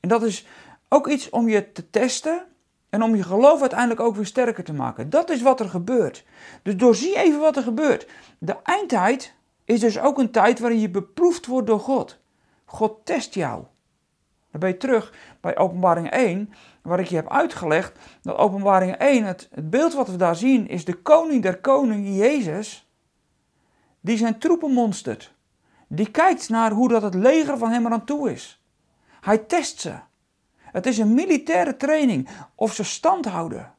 En 0.00 0.08
dat 0.08 0.22
is 0.22 0.46
ook 0.88 1.08
iets 1.08 1.30
om 1.30 1.48
je 1.48 1.72
te 1.72 1.90
testen 1.90 2.46
en 2.88 3.02
om 3.02 3.16
je 3.16 3.22
geloof 3.22 3.60
uiteindelijk 3.60 4.00
ook 4.00 4.14
weer 4.16 4.26
sterker 4.26 4.64
te 4.64 4.72
maken. 4.72 5.10
Dat 5.10 5.30
is 5.30 5.42
wat 5.42 5.60
er 5.60 5.68
gebeurt. 5.68 6.24
Dus 6.62 6.76
doorzie 6.76 7.16
even 7.16 7.40
wat 7.40 7.56
er 7.56 7.62
gebeurt. 7.62 8.06
De 8.38 8.56
eindtijd 8.62 9.34
is 9.64 9.80
dus 9.80 9.98
ook 9.98 10.18
een 10.18 10.30
tijd 10.30 10.58
waarin 10.58 10.80
je 10.80 10.90
beproefd 10.90 11.46
wordt 11.46 11.66
door 11.66 11.80
God. 11.80 12.18
God 12.64 13.04
test 13.04 13.34
jou. 13.34 13.64
Dan 14.52 14.60
ben 14.60 14.68
je 14.68 14.76
terug 14.76 15.12
bij 15.40 15.56
Openbaring 15.56 16.10
1, 16.10 16.52
waar 16.82 17.00
ik 17.00 17.06
je 17.06 17.14
heb 17.14 17.30
uitgelegd 17.30 17.98
dat 18.22 18.36
Openbaring 18.36 18.96
1, 18.96 19.24
het, 19.24 19.48
het 19.54 19.70
beeld 19.70 19.94
wat 19.94 20.08
we 20.08 20.16
daar 20.16 20.36
zien, 20.36 20.68
is 20.68 20.84
de 20.84 20.94
koning 20.94 21.42
der 21.42 21.60
koningen, 21.60 22.14
Jezus, 22.14 22.88
die 24.00 24.16
zijn 24.16 24.38
troepen 24.38 24.72
monstert. 24.72 25.34
Die 25.88 26.10
kijkt 26.10 26.48
naar 26.48 26.70
hoe 26.70 26.88
dat 26.88 27.02
het 27.02 27.14
leger 27.14 27.58
van 27.58 27.70
hem 27.70 27.86
eraan 27.86 28.04
toe 28.04 28.32
is. 28.32 28.62
Hij 29.20 29.38
test 29.38 29.80
ze. 29.80 29.94
Het 30.56 30.86
is 30.86 30.98
een 30.98 31.14
militaire 31.14 31.76
training 31.76 32.28
of 32.54 32.74
ze 32.74 32.84
stand 32.84 33.24
houden. 33.26 33.74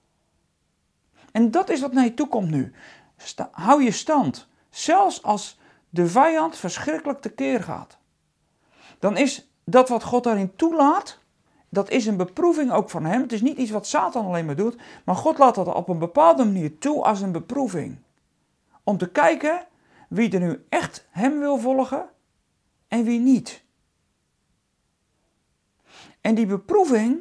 En 1.31 1.51
dat 1.51 1.69
is 1.69 1.81
wat 1.81 1.93
naar 1.93 2.03
je 2.03 2.13
toe 2.13 2.27
komt 2.27 2.49
nu. 2.49 2.73
hou 3.51 3.83
je 3.83 3.91
stand. 3.91 4.47
Zelfs 4.69 5.23
als 5.23 5.59
de 5.89 6.07
vijand 6.07 6.57
verschrikkelijk 6.57 7.21
tekeer 7.21 7.63
gaat. 7.63 7.97
Dan 8.99 9.17
is 9.17 9.52
dat 9.63 9.89
wat 9.89 10.03
God 10.03 10.23
daarin 10.23 10.55
toelaat, 10.55 11.19
dat 11.69 11.89
is 11.89 12.05
een 12.05 12.17
beproeving 12.17 12.71
ook 12.71 12.89
van 12.89 13.05
hem. 13.05 13.21
Het 13.21 13.31
is 13.31 13.41
niet 13.41 13.57
iets 13.57 13.71
wat 13.71 13.87
Satan 13.87 14.25
alleen 14.25 14.45
maar 14.45 14.55
doet, 14.55 14.75
maar 15.03 15.15
God 15.15 15.37
laat 15.37 15.55
dat 15.55 15.73
op 15.73 15.89
een 15.89 15.99
bepaalde 15.99 16.45
manier 16.45 16.77
toe 16.77 17.03
als 17.03 17.21
een 17.21 17.31
beproeving. 17.31 17.97
Om 18.83 18.97
te 18.97 19.09
kijken 19.09 19.65
wie 20.09 20.31
er 20.31 20.39
nu 20.39 20.65
echt 20.69 21.07
hem 21.09 21.39
wil 21.39 21.57
volgen 21.57 22.09
en 22.87 23.03
wie 23.03 23.19
niet. 23.19 23.63
En 26.21 26.35
die 26.35 26.45
beproeving, 26.45 27.19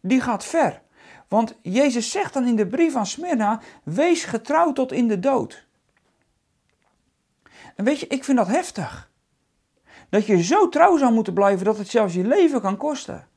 die 0.00 0.20
gaat 0.20 0.44
ver. 0.44 0.82
Want 1.28 1.56
Jezus 1.62 2.10
zegt 2.10 2.34
dan 2.34 2.46
in 2.46 2.56
de 2.56 2.66
brief 2.66 2.94
aan 2.94 3.06
Smyrna: 3.06 3.60
wees 3.82 4.24
getrouw 4.24 4.72
tot 4.72 4.92
in 4.92 5.08
de 5.08 5.20
dood. 5.20 5.66
En 7.74 7.84
weet 7.84 8.00
je, 8.00 8.06
ik 8.06 8.24
vind 8.24 8.38
dat 8.38 8.46
heftig. 8.46 9.10
Dat 10.14 10.26
je 10.26 10.42
zo 10.42 10.68
trouw 10.68 10.96
zou 10.96 11.12
moeten 11.12 11.34
blijven 11.34 11.64
dat 11.64 11.78
het 11.78 11.88
zelfs 11.88 12.14
je 12.14 12.26
leven 12.26 12.60
kan 12.60 12.76
kosten. 12.76 13.28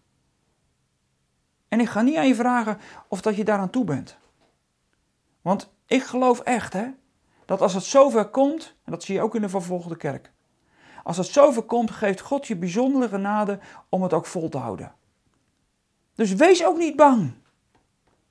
En 1.67 1.79
ik 1.79 1.89
ga 1.89 2.01
niet 2.01 2.15
aan 2.15 2.27
je 2.27 2.35
vragen 2.35 2.77
of 3.07 3.21
dat 3.21 3.35
je 3.35 3.43
daaraan 3.43 3.69
toe 3.69 3.83
bent. 3.83 4.17
Want 5.41 5.73
ik 5.85 6.03
geloof 6.03 6.39
echt, 6.39 6.73
hè, 6.73 6.87
dat 7.45 7.61
als 7.61 7.73
het 7.73 7.83
zover 7.83 8.25
komt, 8.25 8.75
en 8.83 8.91
dat 8.91 9.03
zie 9.03 9.15
je 9.15 9.21
ook 9.21 9.35
in 9.35 9.41
de 9.41 9.49
vervolgde 9.49 9.97
kerk. 9.97 10.31
Als 11.03 11.17
het 11.17 11.27
zover 11.27 11.61
komt, 11.61 11.91
geeft 11.91 12.21
God 12.21 12.47
je 12.47 12.55
bijzondere 12.55 13.07
genade 13.07 13.59
om 13.89 14.03
het 14.03 14.13
ook 14.13 14.25
vol 14.25 14.49
te 14.49 14.57
houden. 14.57 14.93
Dus 16.15 16.33
wees 16.33 16.65
ook 16.65 16.77
niet 16.77 16.95
bang. 16.95 17.33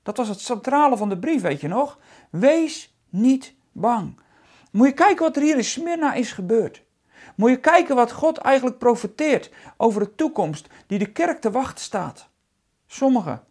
Dat 0.03 0.17
was 0.17 0.27
het 0.27 0.39
centrale 0.39 0.97
van 0.97 1.09
de 1.09 1.19
brief, 1.19 1.41
weet 1.41 1.61
je 1.61 1.67
nog? 1.67 1.99
Wees 2.29 2.97
niet 3.09 3.53
bang. 3.71 4.19
Moet 4.71 4.87
je 4.87 4.93
kijken 4.93 5.25
wat 5.25 5.35
er 5.35 5.41
hier 5.41 5.57
in 5.57 5.63
Smyrna 5.63 6.13
is 6.13 6.31
gebeurd. 6.31 6.85
Moet 7.37 7.49
je 7.49 7.59
kijken 7.59 7.95
wat 7.95 8.11
God 8.11 8.37
eigenlijk 8.37 8.77
profeteert 8.77 9.51
over 9.77 10.01
de 10.01 10.15
toekomst 10.15 10.67
die 10.87 10.99
de 10.99 11.11
kerk 11.11 11.41
te 11.41 11.51
wachten 11.51 11.83
staat. 11.83 12.29
Sommigen 12.85 13.43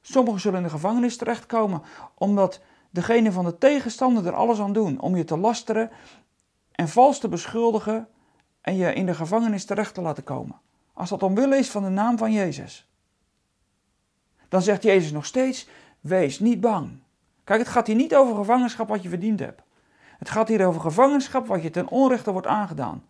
Sommigen 0.00 0.40
zullen 0.40 0.58
in 0.58 0.64
de 0.64 0.70
gevangenis 0.70 1.16
terechtkomen 1.16 1.82
omdat 2.14 2.60
degene 2.90 3.32
van 3.32 3.44
de 3.44 3.58
tegenstander 3.58 4.26
er 4.26 4.34
alles 4.34 4.60
aan 4.60 4.72
doen 4.72 5.00
om 5.00 5.16
je 5.16 5.24
te 5.24 5.36
lasteren 5.36 5.90
en 6.72 6.88
vals 6.88 7.18
te 7.18 7.28
beschuldigen 7.28 8.08
en 8.60 8.76
je 8.76 8.92
in 8.92 9.06
de 9.06 9.14
gevangenis 9.14 9.64
terecht 9.64 9.94
te 9.94 10.00
laten 10.00 10.24
komen. 10.24 10.60
Als 10.92 11.08
dat 11.08 11.22
omwille 11.22 11.56
is 11.56 11.70
van 11.70 11.82
de 11.82 11.88
naam 11.88 12.18
van 12.18 12.32
Jezus. 12.32 12.90
Dan 14.48 14.62
zegt 14.62 14.82
Jezus 14.82 15.12
nog 15.12 15.26
steeds: 15.26 15.68
wees 16.00 16.40
niet 16.40 16.60
bang. 16.60 16.90
Kijk, 17.44 17.60
het 17.60 17.68
gaat 17.68 17.86
hier 17.86 17.96
niet 17.96 18.14
over 18.14 18.36
gevangenschap 18.36 18.88
wat 18.88 19.02
je 19.02 19.08
verdiend 19.08 19.40
hebt. 19.40 19.62
Het 20.18 20.30
gaat 20.30 20.48
hier 20.48 20.66
over 20.66 20.80
gevangenschap 20.80 21.46
wat 21.46 21.62
je 21.62 21.70
ten 21.70 21.88
onrechte 21.88 22.32
wordt 22.32 22.46
aangedaan. 22.46 23.04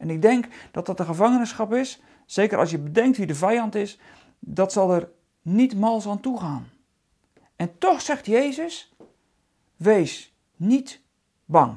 En 0.00 0.10
ik 0.10 0.22
denk 0.22 0.46
dat 0.70 0.86
dat 0.86 0.96
de 0.96 1.04
gevangenschap 1.04 1.72
is, 1.72 2.02
zeker 2.26 2.58
als 2.58 2.70
je 2.70 2.78
bedenkt 2.78 3.16
wie 3.16 3.26
de 3.26 3.34
vijand 3.34 3.74
is, 3.74 3.98
dat 4.38 4.72
zal 4.72 4.92
er 4.92 5.08
niet 5.42 5.76
mals 5.76 6.06
aan 6.06 6.20
toegaan. 6.20 6.68
En 7.56 7.78
toch 7.78 8.00
zegt 8.00 8.26
Jezus: 8.26 8.94
wees 9.76 10.34
niet 10.56 11.00
bang. 11.44 11.76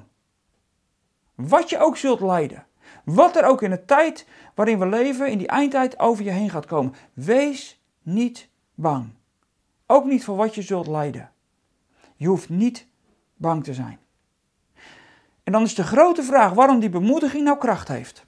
Wat 1.35 1.69
je 1.69 1.79
ook 1.79 1.97
zult 1.97 2.19
lijden, 2.19 2.65
wat 3.03 3.35
er 3.35 3.45
ook 3.45 3.61
in 3.61 3.69
de 3.69 3.85
tijd 3.85 4.27
waarin 4.55 4.79
we 4.79 4.85
leven, 4.85 5.31
in 5.31 5.37
die 5.37 5.47
eindtijd 5.47 5.99
over 5.99 6.23
je 6.23 6.31
heen 6.31 6.49
gaat 6.49 6.65
komen, 6.65 6.93
wees 7.13 7.81
niet 8.01 8.49
bang. 8.73 9.09
Ook 9.85 10.05
niet 10.05 10.23
voor 10.23 10.35
wat 10.35 10.55
je 10.55 10.61
zult 10.61 10.87
lijden. 10.87 11.31
Je 12.15 12.27
hoeft 12.27 12.49
niet 12.49 12.87
bang 13.35 13.63
te 13.63 13.73
zijn. 13.73 13.99
En 15.43 15.51
dan 15.51 15.63
is 15.63 15.75
de 15.75 15.83
grote 15.83 16.23
vraag 16.23 16.53
waarom 16.53 16.79
die 16.79 16.89
bemoediging 16.89 17.43
nou 17.43 17.57
kracht 17.57 17.87
heeft. 17.87 18.25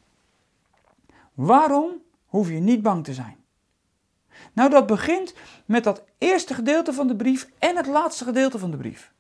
Waarom 1.34 2.02
hoef 2.26 2.50
je 2.50 2.60
niet 2.60 2.82
bang 2.82 3.04
te 3.04 3.14
zijn? 3.14 3.38
Nou, 4.54 4.70
dat 4.70 4.88
begint 4.88 5.34
met 5.66 5.84
dat 5.84 6.04
eerste 6.18 6.54
gedeelte 6.54 6.94
van 6.94 7.08
de 7.08 7.16
brief 7.16 7.50
en 7.60 7.76
het 7.76 7.88
laatste 7.88 8.24
gedeelte 8.24 8.60
van 8.60 8.72
de 8.72 8.78
brief. 8.78 9.14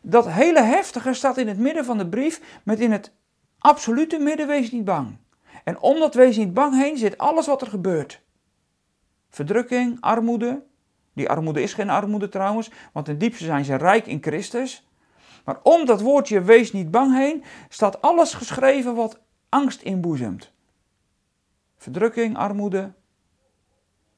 Dat 0.00 0.28
hele 0.28 0.62
heftige 0.62 1.14
staat 1.14 1.38
in 1.38 1.48
het 1.48 1.58
midden 1.58 1.84
van 1.84 1.98
de 1.98 2.08
brief 2.08 2.60
met 2.64 2.80
in 2.80 2.92
het 2.92 3.12
absolute 3.58 4.18
midden 4.18 4.46
wees 4.46 4.70
niet 4.70 4.84
bang. 4.84 5.16
En 5.64 5.80
om 5.80 5.98
dat 5.98 6.14
wees 6.14 6.36
niet 6.36 6.54
bang 6.54 6.74
heen 6.74 6.98
zit 6.98 7.18
alles 7.18 7.46
wat 7.46 7.60
er 7.60 7.66
gebeurt. 7.66 8.22
Verdrukking, 9.28 10.00
armoede. 10.00 10.62
Die 11.12 11.28
armoede 11.28 11.62
is 11.62 11.74
geen 11.74 11.90
armoede 11.90 12.28
trouwens, 12.28 12.70
want 12.92 13.08
in 13.08 13.18
diepste 13.18 13.44
zijn 13.44 13.64
ze 13.64 13.74
rijk 13.74 14.06
in 14.06 14.22
Christus. 14.22 14.86
Maar 15.44 15.58
om 15.62 15.86
dat 15.86 16.00
woordje 16.00 16.42
wees 16.42 16.72
niet 16.72 16.90
bang 16.90 17.14
heen 17.14 17.44
staat 17.68 18.02
alles 18.02 18.34
geschreven 18.34 18.94
wat 18.94 19.20
angst 19.48 19.82
inboezemt. 19.82 20.52
Verdrukking, 21.76 22.36
armoede, 22.36 22.92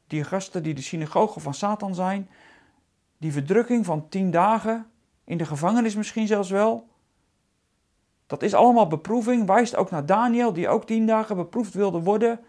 die 0.07 0.25
gasten 0.25 0.63
die 0.63 0.75
de 0.75 0.83
synagoge 0.83 1.41
van 1.41 1.55
Satan 1.55 1.95
zijn, 1.95 2.31
die 3.19 3.33
verdrukking 3.33 3.85
van 3.85 4.09
tien 4.09 4.31
dagen, 4.31 4.91
in 5.25 5.39
de 5.39 5.47
gevangenis 5.47 5.97
misschien 5.97 6.27
zelfs 6.27 6.51
wel. 6.51 6.89
Dat 8.27 8.43
is 8.43 8.55
allemaal 8.55 8.87
beproeving, 8.87 9.47
wijst 9.47 9.77
ook 9.77 9.91
naar 9.91 10.07
Daniel, 10.07 10.53
die 10.53 10.69
ook 10.69 10.87
tien 10.87 11.07
dagen 11.07 11.37
beproefd 11.37 11.75
wilde 11.75 12.01
worden. 12.01 12.41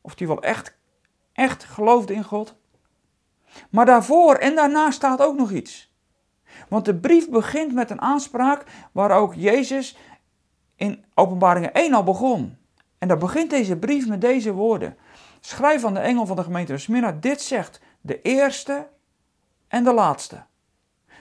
Of 0.00 0.14
die 0.14 0.26
wel 0.26 0.42
echt, 0.42 0.76
echt 1.32 1.64
geloofde 1.64 2.14
in 2.14 2.24
God. 2.24 2.56
Maar 3.70 3.86
daarvoor 3.86 4.34
en 4.34 4.54
daarna 4.54 4.90
staat 4.90 5.20
ook 5.20 5.36
nog 5.36 5.50
iets. 5.50 5.89
Want 6.68 6.84
de 6.84 6.94
brief 6.94 7.30
begint 7.30 7.72
met 7.72 7.90
een 7.90 8.00
aanspraak 8.00 8.64
waar 8.92 9.10
ook 9.10 9.34
Jezus 9.34 9.96
in 10.76 11.04
Openbaringen 11.14 11.72
1 11.72 11.94
al 11.94 12.02
begon. 12.02 12.56
En 12.98 13.08
dan 13.08 13.18
begint 13.18 13.50
deze 13.50 13.76
brief 13.76 14.08
met 14.08 14.20
deze 14.20 14.52
woorden. 14.52 14.96
Schrijf 15.40 15.84
aan 15.84 15.94
de 15.94 16.00
engel 16.00 16.26
van 16.26 16.36
de 16.36 16.42
gemeente 16.42 16.78
Smyrna, 16.78 17.12
dit 17.12 17.42
zegt 17.42 17.80
de 18.00 18.22
eerste 18.22 18.88
en 19.68 19.84
de 19.84 19.92
laatste. 19.92 20.42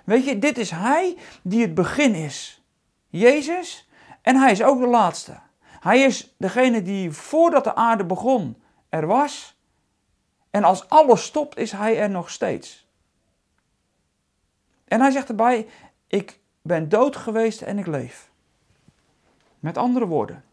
Weet 0.05 0.25
je, 0.25 0.39
dit 0.39 0.57
is 0.57 0.71
hij 0.71 1.17
die 1.41 1.61
het 1.61 1.73
begin 1.73 2.15
is. 2.15 2.63
Jezus, 3.07 3.89
en 4.21 4.35
hij 4.35 4.51
is 4.51 4.63
ook 4.63 4.79
de 4.79 4.87
laatste. 4.87 5.39
Hij 5.79 6.01
is 6.01 6.35
degene 6.37 6.81
die 6.81 7.11
voordat 7.11 7.63
de 7.63 7.75
aarde 7.75 8.05
begon 8.05 8.61
er 8.89 9.07
was. 9.07 9.57
En 10.49 10.63
als 10.63 10.89
alles 10.89 11.23
stopt, 11.23 11.57
is 11.57 11.71
hij 11.71 11.99
er 11.99 12.09
nog 12.09 12.29
steeds. 12.29 12.88
En 14.89 15.01
hij 15.01 15.11
zegt 15.11 15.29
erbij: 15.29 15.67
Ik 16.07 16.39
ben 16.61 16.89
dood 16.89 17.15
geweest 17.15 17.61
en 17.61 17.77
ik 17.77 17.87
leef. 17.87 18.31
Met 19.59 19.77
andere 19.77 20.05
woorden, 20.05 20.43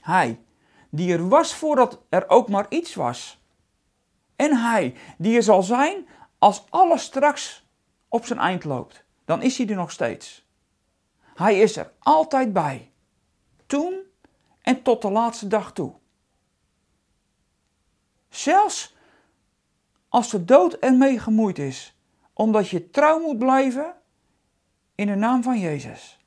hij 0.00 0.40
die 0.90 1.12
er 1.12 1.28
was 1.28 1.54
voordat 1.54 2.02
er 2.08 2.28
ook 2.28 2.48
maar 2.48 2.66
iets 2.68 2.94
was. 2.94 3.40
En 4.36 4.56
hij 4.56 4.94
die 5.18 5.36
er 5.36 5.42
zal 5.42 5.62
zijn 5.62 6.08
als 6.38 6.64
alles 6.70 7.02
straks 7.02 7.66
op 8.08 8.26
zijn 8.26 8.38
eind 8.38 8.64
loopt. 8.64 9.04
Dan 9.24 9.42
is 9.42 9.58
hij 9.58 9.68
er 9.68 9.76
nog 9.76 9.90
steeds. 9.90 10.46
Hij 11.34 11.58
is 11.58 11.76
er 11.76 11.92
altijd 11.98 12.52
bij. 12.52 12.90
Toen 13.66 14.00
en 14.62 14.82
tot 14.82 15.02
de 15.02 15.10
laatste 15.10 15.46
dag 15.46 15.72
toe. 15.72 15.94
Zelfs 18.28 18.96
als 20.08 20.30
de 20.30 20.44
dood 20.44 20.74
ermee 20.74 21.18
gemoeid 21.18 21.58
is, 21.58 21.95
omdat 22.38 22.68
je 22.68 22.90
trouw 22.90 23.20
moet 23.20 23.38
blijven 23.38 23.94
in 24.94 25.06
de 25.06 25.14
naam 25.14 25.42
van 25.42 25.58
Jezus. 25.58 26.18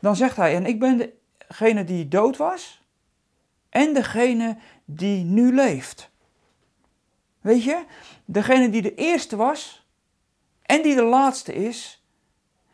Dan 0.00 0.16
zegt 0.16 0.36
hij, 0.36 0.54
en 0.54 0.66
ik 0.66 0.78
ben 0.80 1.12
degene 1.48 1.84
die 1.84 2.08
dood 2.08 2.36
was 2.36 2.82
en 3.68 3.94
degene 3.94 4.58
die 4.84 5.24
nu 5.24 5.54
leeft. 5.54 6.10
Weet 7.40 7.62
je, 7.62 7.84
degene 8.24 8.70
die 8.70 8.82
de 8.82 8.94
eerste 8.94 9.36
was 9.36 9.86
en 10.62 10.82
die 10.82 10.94
de 10.94 11.04
laatste 11.04 11.54
is, 11.54 12.04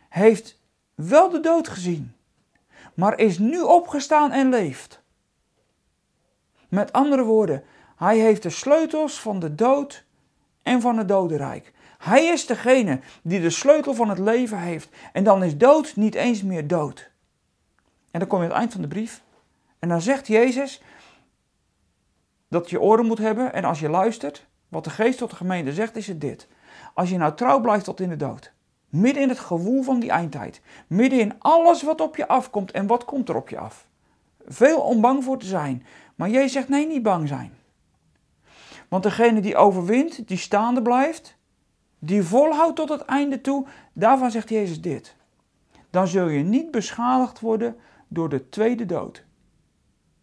heeft 0.08 0.60
wel 0.94 1.30
de 1.30 1.40
dood 1.40 1.68
gezien, 1.68 2.14
maar 2.94 3.18
is 3.18 3.38
nu 3.38 3.60
opgestaan 3.60 4.30
en 4.30 4.48
leeft. 4.48 5.02
Met 6.68 6.92
andere 6.92 7.22
woorden, 7.22 7.64
hij 7.96 8.18
heeft 8.18 8.42
de 8.42 8.50
sleutels 8.50 9.20
van 9.20 9.38
de 9.38 9.54
dood 9.54 10.04
en 10.62 10.80
van 10.80 10.98
het 10.98 11.08
dodenrijk. 11.08 11.72
Hij 11.98 12.24
is 12.24 12.46
degene 12.46 13.00
die 13.22 13.40
de 13.40 13.50
sleutel 13.50 13.94
van 13.94 14.08
het 14.08 14.18
leven 14.18 14.58
heeft. 14.58 14.88
En 15.12 15.24
dan 15.24 15.42
is 15.42 15.56
dood 15.56 15.96
niet 15.96 16.14
eens 16.14 16.42
meer 16.42 16.66
dood. 16.66 17.10
En 18.10 18.18
dan 18.18 18.28
kom 18.28 18.38
je 18.38 18.44
aan 18.44 18.50
het 18.50 18.58
eind 18.58 18.72
van 18.72 18.80
de 18.80 18.88
brief. 18.88 19.22
En 19.78 19.88
dan 19.88 20.00
zegt 20.00 20.26
Jezus 20.26 20.82
dat 22.48 22.70
je 22.70 22.80
oren 22.80 23.06
moet 23.06 23.18
hebben. 23.18 23.52
En 23.52 23.64
als 23.64 23.80
je 23.80 23.88
luistert, 23.88 24.46
wat 24.68 24.84
de 24.84 24.90
geest 24.90 25.18
tot 25.18 25.30
de 25.30 25.36
gemeente 25.36 25.72
zegt, 25.72 25.96
is 25.96 26.06
het 26.06 26.20
dit. 26.20 26.48
Als 26.94 27.10
je 27.10 27.16
nou 27.16 27.34
trouw 27.34 27.60
blijft 27.60 27.84
tot 27.84 28.00
in 28.00 28.08
de 28.08 28.16
dood. 28.16 28.52
Midden 28.88 29.22
in 29.22 29.28
het 29.28 29.38
gewoel 29.38 29.82
van 29.82 30.00
die 30.00 30.10
eindtijd. 30.10 30.60
Midden 30.86 31.20
in 31.20 31.34
alles 31.38 31.82
wat 31.82 32.00
op 32.00 32.16
je 32.16 32.28
afkomt. 32.28 32.70
En 32.70 32.86
wat 32.86 33.04
komt 33.04 33.28
er 33.28 33.36
op 33.36 33.48
je 33.48 33.58
af? 33.58 33.86
Veel 34.46 34.80
om 34.80 35.00
bang 35.00 35.24
voor 35.24 35.38
te 35.38 35.46
zijn. 35.46 35.86
Maar 36.14 36.30
Jezus 36.30 36.52
zegt 36.52 36.68
nee, 36.68 36.86
niet 36.86 37.02
bang 37.02 37.28
zijn. 37.28 37.52
Want 38.92 39.04
degene 39.04 39.40
die 39.40 39.56
overwint, 39.56 40.28
die 40.28 40.36
staande 40.36 40.82
blijft, 40.82 41.36
die 41.98 42.22
volhoudt 42.22 42.76
tot 42.76 42.88
het 42.88 43.00
einde 43.00 43.40
toe, 43.40 43.66
daarvan 43.92 44.30
zegt 44.30 44.48
Jezus 44.48 44.80
dit. 44.80 45.16
Dan 45.90 46.06
zul 46.06 46.28
je 46.28 46.42
niet 46.42 46.70
beschadigd 46.70 47.40
worden 47.40 47.76
door 48.08 48.28
de 48.28 48.48
tweede 48.48 48.86
dood. 48.86 49.24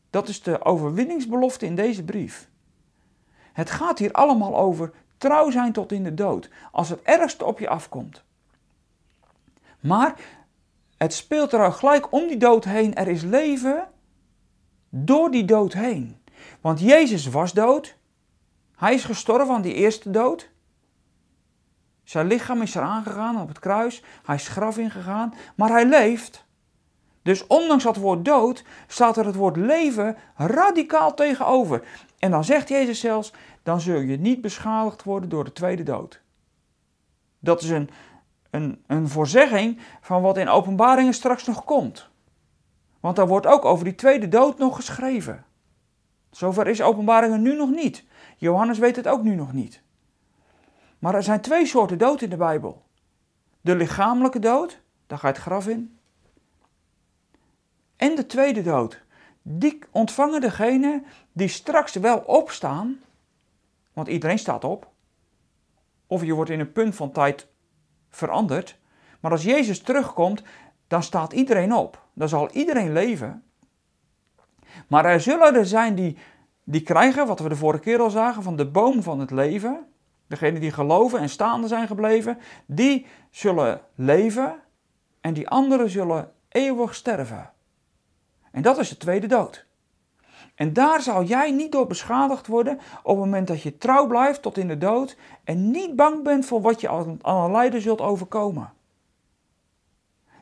Dat 0.09 0.27
is 0.27 0.41
de 0.41 0.65
overwinningsbelofte 0.65 1.65
in 1.65 1.75
deze 1.75 2.03
brief. 2.03 2.49
Het 3.53 3.69
gaat 3.69 3.99
hier 3.99 4.11
allemaal 4.11 4.57
over 4.57 4.91
trouw 5.17 5.49
zijn 5.49 5.71
tot 5.71 5.91
in 5.91 6.03
de 6.03 6.13
dood, 6.13 6.49
als 6.71 6.89
het 6.89 7.01
ergste 7.01 7.45
op 7.45 7.59
je 7.59 7.69
afkomt. 7.69 8.23
Maar 9.79 10.15
het 10.97 11.13
speelt 11.13 11.53
er 11.53 11.63
al 11.63 11.71
gelijk 11.71 12.11
om 12.11 12.27
die 12.27 12.37
dood 12.37 12.65
heen. 12.65 12.95
Er 12.95 13.07
is 13.07 13.21
leven 13.21 13.87
door 14.89 15.31
die 15.31 15.45
dood 15.45 15.73
heen. 15.73 16.17
Want 16.61 16.79
Jezus 16.79 17.25
was 17.25 17.53
dood. 17.53 17.97
Hij 18.79 18.93
is 18.93 19.03
gestorven 19.03 19.55
aan 19.55 19.61
die 19.61 19.73
eerste 19.73 20.09
dood. 20.09 20.49
Zijn 22.03 22.27
lichaam 22.27 22.61
is 22.61 22.75
er 22.75 22.81
aangegaan 22.81 23.41
op 23.41 23.47
het 23.47 23.59
kruis. 23.59 24.03
Hij 24.23 24.35
is 24.35 24.47
graf 24.47 24.77
ingegaan. 24.77 25.33
Maar 25.55 25.69
hij 25.69 25.85
leeft. 25.85 26.45
Dus 27.21 27.47
ondanks 27.47 27.83
dat 27.83 27.95
woord 27.95 28.25
dood 28.25 28.63
staat 28.87 29.17
er 29.17 29.25
het 29.25 29.35
woord 29.35 29.55
leven 29.55 30.17
radicaal 30.35 31.13
tegenover. 31.13 31.87
En 32.19 32.31
dan 32.31 32.43
zegt 32.43 32.69
Jezus 32.69 32.99
zelfs: 32.99 33.33
dan 33.63 33.81
zul 33.81 33.99
je 33.99 34.17
niet 34.17 34.41
beschadigd 34.41 35.03
worden 35.03 35.29
door 35.29 35.43
de 35.43 35.53
tweede 35.53 35.83
dood. 35.83 36.21
Dat 37.39 37.61
is 37.61 37.69
een, 37.69 37.89
een, 38.49 38.83
een 38.87 39.07
voorzegging 39.07 39.79
van 40.01 40.21
wat 40.21 40.37
in 40.37 40.49
openbaringen 40.49 41.13
straks 41.13 41.45
nog 41.45 41.63
komt. 41.63 42.09
Want 42.99 43.15
daar 43.15 43.27
wordt 43.27 43.47
ook 43.47 43.65
over 43.65 43.85
die 43.85 43.95
tweede 43.95 44.27
dood 44.27 44.57
nog 44.57 44.75
geschreven. 44.75 45.45
Zover 46.31 46.67
is 46.67 46.81
openbaringen 46.81 47.41
nu 47.41 47.55
nog 47.55 47.69
niet. 47.69 48.03
Johannes 48.37 48.77
weet 48.77 48.95
het 48.95 49.07
ook 49.07 49.23
nu 49.23 49.35
nog 49.35 49.53
niet. 49.53 49.81
Maar 50.99 51.15
er 51.15 51.23
zijn 51.23 51.41
twee 51.41 51.65
soorten 51.65 51.97
dood 51.97 52.21
in 52.21 52.29
de 52.29 52.37
Bijbel. 52.37 52.83
De 53.61 53.75
lichamelijke 53.75 54.39
dood, 54.39 54.81
daar 55.07 55.17
ga 55.17 55.27
je 55.27 55.33
het 55.33 55.41
graf 55.41 55.67
in. 55.67 55.99
En 57.95 58.15
de 58.15 58.25
tweede 58.25 58.61
dood, 58.61 59.03
die 59.41 59.79
ontvangen 59.91 60.41
degene 60.41 61.03
die 61.31 61.47
straks 61.47 61.93
wel 61.93 62.17
opstaan, 62.17 62.99
want 63.93 64.07
iedereen 64.07 64.39
staat 64.39 64.63
op. 64.63 64.91
of 66.07 66.23
je 66.23 66.33
wordt 66.33 66.49
in 66.49 66.59
een 66.59 66.71
punt 66.71 66.95
van 66.95 67.11
tijd 67.11 67.47
veranderd. 68.09 68.77
Maar 69.19 69.31
als 69.31 69.43
Jezus 69.43 69.81
terugkomt, 69.81 70.43
dan 70.87 71.03
staat 71.03 71.33
iedereen 71.33 71.73
op. 71.73 72.03
Dan 72.13 72.29
zal 72.29 72.51
iedereen 72.51 72.93
leven. 72.93 73.43
Maar 74.87 75.05
er 75.05 75.21
zullen 75.21 75.55
er 75.55 75.65
zijn 75.65 75.95
die, 75.95 76.17
die 76.63 76.81
krijgen, 76.81 77.27
wat 77.27 77.39
we 77.39 77.49
de 77.49 77.55
vorige 77.55 77.83
keer 77.83 77.99
al 77.99 78.09
zagen, 78.09 78.43
van 78.43 78.55
de 78.55 78.67
boom 78.67 79.03
van 79.03 79.19
het 79.19 79.31
leven. 79.31 79.87
Degenen 80.27 80.61
die 80.61 80.71
geloven 80.71 81.19
en 81.19 81.29
staande 81.29 81.67
zijn 81.67 81.87
gebleven, 81.87 82.37
die 82.65 83.05
zullen 83.29 83.81
leven 83.95 84.55
en 85.21 85.33
die 85.33 85.49
anderen 85.49 85.89
zullen 85.89 86.31
eeuwig 86.49 86.95
sterven. 86.95 87.51
En 88.51 88.61
dat 88.61 88.77
is 88.77 88.89
de 88.89 88.97
tweede 88.97 89.27
dood. 89.27 89.65
En 90.55 90.73
daar 90.73 91.01
zal 91.01 91.23
jij 91.23 91.51
niet 91.51 91.71
door 91.71 91.87
beschadigd 91.87 92.47
worden 92.47 92.79
op 93.03 93.15
het 93.15 93.25
moment 93.25 93.47
dat 93.47 93.61
je 93.61 93.77
trouw 93.77 94.07
blijft 94.07 94.41
tot 94.41 94.57
in 94.57 94.67
de 94.67 94.77
dood 94.77 95.17
en 95.43 95.71
niet 95.71 95.95
bang 95.95 96.23
bent 96.23 96.45
voor 96.45 96.61
wat 96.61 96.81
je 96.81 96.89
aan 96.89 97.19
een 97.21 97.51
lijden 97.51 97.81
zult 97.81 98.01
overkomen. 98.01 98.73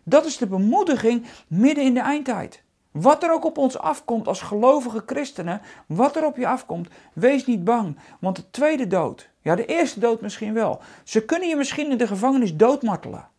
Dat 0.04 0.26
is 0.26 0.38
de 0.38 0.48
bemoediging 0.48 1.26
midden 1.48 1.84
in 1.84 1.94
de 1.94 2.00
eindtijd. 2.00 2.64
Wat 2.92 3.24
er 3.24 3.32
ook 3.32 3.46
op 3.46 3.58
ons 3.58 3.78
afkomt 3.78 4.28
als 4.28 4.42
gelovige 4.42 5.04
christenen, 5.06 5.62
wat 5.86 6.16
er 6.16 6.26
op 6.26 6.38
je 6.38 6.48
afkomt, 6.48 6.90
wees 7.14 7.46
niet 7.46 7.64
bang. 7.64 8.00
Want 8.20 8.36
de 8.36 8.50
tweede 8.50 8.88
dood, 8.88 9.30
ja 9.42 9.56
de 9.56 9.66
eerste 9.66 10.00
dood 10.00 10.22
misschien 10.22 10.54
wel, 10.54 10.82
ze 11.04 11.26
kunnen 11.26 11.48
je 11.48 11.56
misschien 11.56 11.92
in 11.92 11.98
de 11.98 12.08
gevangenis 12.08 12.56
doodmartelen. 12.56 13.30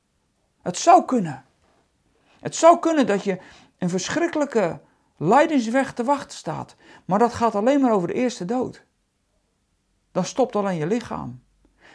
Het 0.63 0.79
zou 0.79 1.05
kunnen. 1.05 1.45
Het 2.41 2.57
zou 2.57 2.79
kunnen 2.79 3.07
dat 3.07 3.25
je 3.25 3.39
een 3.79 3.91
verschrikkelijke 3.91 4.81
lijdensweg 5.17 5.95
te 5.95 6.05
wachten 6.05 6.39
staat, 6.39 6.77
maar 7.05 7.19
dat 7.19 7.35
gaat 7.35 7.55
alleen 7.55 7.81
maar 7.81 7.93
over 7.93 8.09
de 8.09 8.15
eerste 8.15 8.45
dood. 8.45 8.85
Dan 10.13 10.25
stopt 10.25 10.57
alleen 10.57 10.77
je 10.77 10.87
lichaam. 10.87 11.43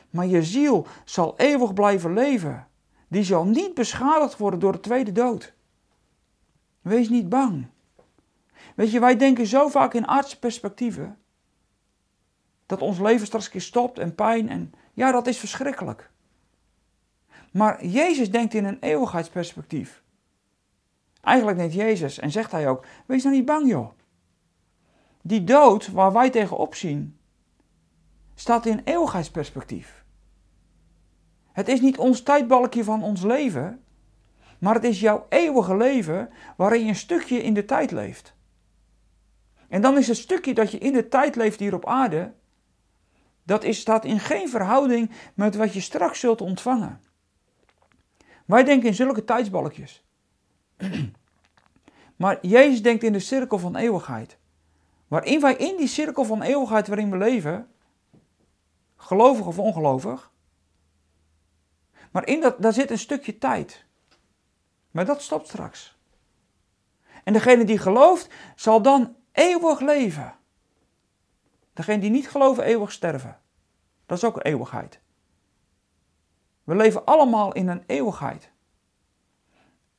Maar 0.09 0.25
je 0.25 0.43
ziel 0.43 0.87
zal 1.05 1.33
eeuwig 1.37 1.73
blijven 1.73 2.13
leven. 2.13 2.67
Die 3.07 3.23
zal 3.23 3.45
niet 3.45 3.73
beschadigd 3.73 4.37
worden 4.37 4.59
door 4.59 4.71
de 4.71 4.79
tweede 4.79 5.11
dood. 5.11 5.53
Wees 6.83 7.09
niet 7.09 7.29
bang. 7.29 7.67
Weet 8.75 8.91
je, 8.91 8.99
wij 8.99 9.17
denken 9.17 9.47
zo 9.47 9.67
vaak 9.67 9.93
in 9.93 10.07
aardse 10.07 10.39
perspectieven. 10.39 11.17
Dat 12.65 12.81
ons 12.81 12.99
leven 12.99 13.25
straks 13.25 13.45
een 13.45 13.51
keer 13.51 13.61
stopt 13.61 13.99
en 13.99 14.15
pijn 14.15 14.49
en 14.49 14.73
ja, 14.93 15.11
dat 15.11 15.27
is 15.27 15.37
verschrikkelijk. 15.37 16.11
Maar 17.51 17.85
Jezus 17.85 18.31
denkt 18.31 18.53
in 18.53 18.65
een 18.65 18.77
eeuwigheidsperspectief. 18.79 20.03
Eigenlijk 21.21 21.57
denkt 21.57 21.73
Jezus 21.73 22.19
en 22.19 22.31
zegt 22.31 22.51
hij 22.51 22.69
ook: 22.69 22.85
Wees 23.05 23.23
nou 23.23 23.35
niet 23.35 23.45
bang, 23.45 23.67
joh. 23.67 23.89
Die 25.21 25.43
dood 25.43 25.91
waar 25.91 26.13
wij 26.13 26.29
tegenop 26.29 26.75
zien, 26.75 27.17
staat 28.35 28.65
in 28.65 28.81
eeuwigheidsperspectief. 28.83 30.03
Het 31.51 31.67
is 31.67 31.81
niet 31.81 31.97
ons 31.97 32.21
tijdbalkje 32.21 32.83
van 32.83 33.03
ons 33.03 33.21
leven, 33.21 33.82
maar 34.63 34.73
het 34.75 34.83
is 34.83 34.99
jouw 34.99 35.25
eeuwige 35.29 35.77
leven 35.77 36.29
waarin 36.57 36.81
je 36.81 36.87
een 36.87 36.95
stukje 36.95 37.43
in 37.43 37.53
de 37.53 37.65
tijd 37.65 37.91
leeft. 37.91 38.35
En 39.67 39.81
dan 39.81 39.97
is 39.97 40.07
het 40.07 40.17
stukje 40.17 40.53
dat 40.53 40.71
je 40.71 40.77
in 40.77 40.93
de 40.93 41.07
tijd 41.07 41.35
leeft 41.35 41.59
hier 41.59 41.73
op 41.73 41.85
aarde, 41.85 42.33
dat 43.43 43.63
is, 43.63 43.79
staat 43.79 44.05
in 44.05 44.19
geen 44.19 44.49
verhouding 44.49 45.11
met 45.33 45.55
wat 45.55 45.73
je 45.73 45.79
straks 45.79 46.19
zult 46.19 46.41
ontvangen. 46.41 47.01
Wij 48.45 48.63
denken 48.63 48.87
in 48.87 48.93
zulke 48.93 49.23
tijdsbalkjes. 49.23 50.05
Maar 52.15 52.37
Jezus 52.41 52.81
denkt 52.81 53.03
in 53.03 53.13
de 53.13 53.19
cirkel 53.19 53.59
van 53.59 53.75
eeuwigheid. 53.75 54.37
Waarin 55.07 55.41
wij 55.41 55.55
in 55.55 55.77
die 55.77 55.87
cirkel 55.87 56.23
van 56.23 56.41
eeuwigheid 56.41 56.87
waarin 56.87 57.11
we 57.11 57.17
leven, 57.17 57.67
gelovig 58.95 59.45
of 59.45 59.59
ongelovig, 59.59 60.31
maar 62.11 62.27
in 62.27 62.41
dat, 62.41 62.61
daar 62.61 62.73
zit 62.73 62.91
een 62.91 62.97
stukje 62.97 63.37
tijd. 63.37 63.85
Maar 64.93 65.05
dat 65.05 65.21
stopt 65.21 65.47
straks. 65.47 65.97
En 67.23 67.33
degene 67.33 67.63
die 67.63 67.77
gelooft, 67.77 68.27
zal 68.55 68.81
dan 68.81 69.15
eeuwig 69.31 69.79
leven. 69.79 70.35
Degene 71.73 71.99
die 71.99 72.09
niet 72.09 72.29
geloven, 72.29 72.63
eeuwig 72.63 72.91
sterven. 72.91 73.39
Dat 74.05 74.17
is 74.17 74.23
ook 74.23 74.43
eeuwigheid. 74.43 74.99
We 76.63 76.75
leven 76.75 77.05
allemaal 77.05 77.53
in 77.53 77.67
een 77.67 77.83
eeuwigheid. 77.85 78.51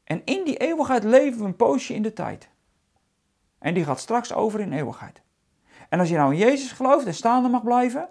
En 0.04 0.24
in 0.24 0.44
die 0.44 0.56
eeuwigheid 0.56 1.04
leven 1.04 1.38
we 1.38 1.44
een 1.44 1.56
poosje 1.56 1.94
in 1.94 2.02
de 2.02 2.12
tijd. 2.12 2.48
En 3.58 3.74
die 3.74 3.84
gaat 3.84 4.00
straks 4.00 4.32
over 4.32 4.60
in 4.60 4.72
eeuwigheid. 4.72 5.22
En 5.88 5.98
als 5.98 6.08
je 6.08 6.16
nou 6.16 6.32
in 6.32 6.38
Jezus 6.38 6.72
gelooft 6.72 7.06
en 7.06 7.14
staande 7.14 7.48
mag 7.48 7.62
blijven, 7.62 8.08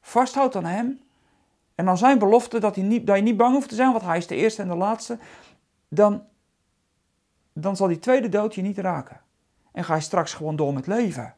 vasthoudt 0.00 0.56
aan 0.56 0.64
Hem, 0.64 1.00
en 1.74 1.84
dan 1.84 1.98
zijn 1.98 2.18
belofte 2.18 2.60
dat, 2.60 2.74
hij 2.74 2.84
niet, 2.84 3.06
dat 3.06 3.16
je 3.16 3.22
niet 3.22 3.36
bang 3.36 3.54
hoeft 3.54 3.68
te 3.68 3.74
zijn, 3.74 3.92
want 3.92 4.04
Hij 4.04 4.16
is 4.16 4.26
de 4.26 4.36
eerste 4.36 4.62
en 4.62 4.68
de 4.68 4.74
laatste, 4.74 5.18
dan, 5.94 6.24
dan 7.52 7.76
zal 7.76 7.88
die 7.88 7.98
tweede 7.98 8.28
dood 8.28 8.54
je 8.54 8.62
niet 8.62 8.78
raken. 8.78 9.20
En 9.72 9.84
ga 9.84 9.94
je 9.94 10.00
straks 10.00 10.34
gewoon 10.34 10.56
door 10.56 10.74
met 10.74 10.86
leven. 10.86 11.34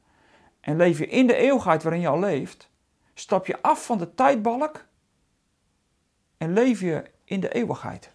En 0.60 0.76
leef 0.76 0.98
je 0.98 1.06
in 1.06 1.26
de 1.26 1.34
eeuwigheid 1.34 1.82
waarin 1.82 2.00
je 2.00 2.08
al 2.08 2.18
leeft, 2.18 2.70
stap 3.14 3.46
je 3.46 3.62
af 3.62 3.86
van 3.86 3.98
de 3.98 4.14
tijdbalk 4.14 4.84
en 6.36 6.52
leef 6.52 6.80
je 6.80 7.04
in 7.24 7.40
de 7.40 7.52
eeuwigheid. 7.52 8.10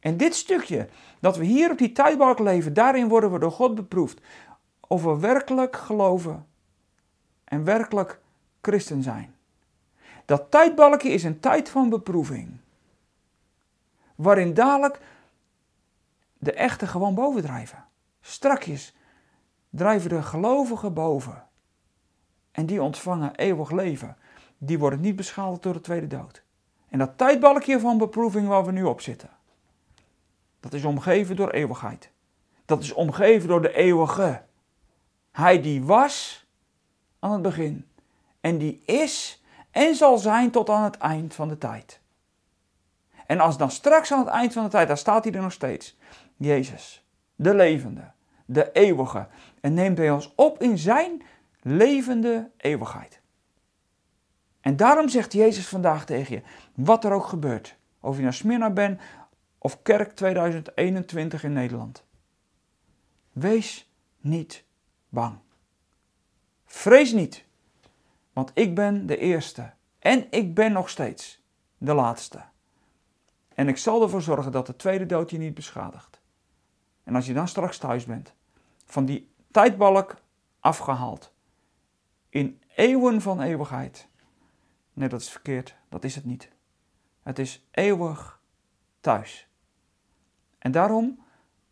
En 0.00 0.16
dit 0.16 0.34
stukje, 0.34 0.88
dat 1.20 1.36
we 1.36 1.44
hier 1.44 1.70
op 1.70 1.78
die 1.78 1.92
tijdbalk 1.92 2.38
leven, 2.38 2.74
daarin 2.74 3.08
worden 3.08 3.32
we 3.32 3.38
door 3.38 3.52
God 3.52 3.74
beproefd. 3.74 4.20
Of 4.80 5.02
we 5.02 5.18
werkelijk 5.18 5.76
geloven 5.76 6.46
en 7.44 7.64
werkelijk 7.64 8.20
christen 8.60 9.02
zijn. 9.02 9.34
Dat 10.24 10.50
tijdbalkje 10.50 11.10
is 11.10 11.24
een 11.24 11.40
tijd 11.40 11.68
van 11.68 11.88
beproeving. 11.88 12.60
Waarin 14.18 14.54
dadelijk 14.54 15.00
de 16.38 16.52
echte 16.52 16.86
gewoon 16.86 17.14
bovendrijven. 17.14 17.84
Strakjes 18.20 18.96
drijven 19.70 20.08
de 20.08 20.22
gelovigen 20.22 20.94
boven. 20.94 21.46
En 22.50 22.66
die 22.66 22.82
ontvangen 22.82 23.34
eeuwig 23.34 23.70
leven. 23.70 24.16
Die 24.58 24.78
worden 24.78 25.00
niet 25.00 25.16
beschadigd 25.16 25.62
door 25.62 25.72
de 25.72 25.80
tweede 25.80 26.06
dood. 26.06 26.42
En 26.88 26.98
dat 26.98 27.18
tijdbalkje 27.18 27.80
van 27.80 27.98
beproeving 27.98 28.48
waar 28.48 28.64
we 28.64 28.72
nu 28.72 28.84
op 28.84 29.00
zitten. 29.00 29.30
Dat 30.60 30.72
is 30.72 30.84
omgeven 30.84 31.36
door 31.36 31.50
eeuwigheid. 31.50 32.10
Dat 32.64 32.82
is 32.82 32.92
omgeven 32.92 33.48
door 33.48 33.62
de 33.62 33.74
eeuwige. 33.74 34.42
Hij 35.30 35.60
die 35.60 35.84
was 35.84 36.46
aan 37.18 37.32
het 37.32 37.42
begin. 37.42 37.86
En 38.40 38.58
die 38.58 38.82
is 38.84 39.42
en 39.70 39.94
zal 39.94 40.18
zijn 40.18 40.50
tot 40.50 40.70
aan 40.70 40.84
het 40.84 40.96
eind 40.96 41.34
van 41.34 41.48
de 41.48 41.58
tijd. 41.58 42.00
En 43.28 43.40
als 43.40 43.56
dan 43.56 43.70
straks 43.70 44.12
aan 44.12 44.18
het 44.18 44.28
eind 44.28 44.52
van 44.52 44.64
de 44.64 44.70
tijd, 44.70 44.88
daar 44.88 44.98
staat 44.98 45.24
hij 45.24 45.32
er 45.32 45.42
nog 45.42 45.52
steeds. 45.52 45.98
Jezus, 46.36 47.06
de 47.34 47.54
levende, 47.54 48.10
de 48.44 48.72
eeuwige. 48.72 49.26
En 49.60 49.74
neemt 49.74 49.98
hij 49.98 50.10
ons 50.10 50.32
op 50.36 50.62
in 50.62 50.78
zijn 50.78 51.22
levende 51.62 52.50
eeuwigheid. 52.56 53.20
En 54.60 54.76
daarom 54.76 55.08
zegt 55.08 55.32
Jezus 55.32 55.68
vandaag 55.68 56.04
tegen 56.04 56.34
je, 56.34 56.42
wat 56.74 57.04
er 57.04 57.12
ook 57.12 57.26
gebeurt. 57.26 57.76
Of 58.00 58.16
je 58.16 58.22
naar 58.22 58.34
Smyrna 58.34 58.70
bent 58.70 59.00
of 59.58 59.82
Kerk 59.82 60.12
2021 60.12 61.44
in 61.44 61.52
Nederland. 61.52 62.04
Wees 63.32 63.92
niet 64.20 64.64
bang. 65.08 65.38
Vrees 66.64 67.12
niet, 67.12 67.44
want 68.32 68.50
ik 68.54 68.74
ben 68.74 69.06
de 69.06 69.16
eerste 69.16 69.72
en 69.98 70.26
ik 70.30 70.54
ben 70.54 70.72
nog 70.72 70.88
steeds 70.90 71.42
de 71.78 71.94
laatste. 71.94 72.42
En 73.58 73.68
ik 73.68 73.76
zal 73.76 74.02
ervoor 74.02 74.22
zorgen 74.22 74.52
dat 74.52 74.66
de 74.66 74.76
tweede 74.76 75.06
dood 75.06 75.30
je 75.30 75.38
niet 75.38 75.54
beschadigt. 75.54 76.20
En 77.04 77.14
als 77.14 77.26
je 77.26 77.32
dan 77.32 77.48
straks 77.48 77.78
thuis 77.78 78.04
bent, 78.04 78.34
van 78.84 79.04
die 79.04 79.30
tijdbalk 79.50 80.16
afgehaald, 80.60 81.32
in 82.28 82.62
eeuwen 82.74 83.20
van 83.20 83.40
eeuwigheid. 83.40 84.08
Nee, 84.92 85.08
dat 85.08 85.20
is 85.20 85.30
verkeerd, 85.30 85.76
dat 85.88 86.04
is 86.04 86.14
het 86.14 86.24
niet. 86.24 86.50
Het 87.22 87.38
is 87.38 87.66
eeuwig 87.70 88.40
thuis. 89.00 89.48
En 90.58 90.72
daarom 90.72 91.22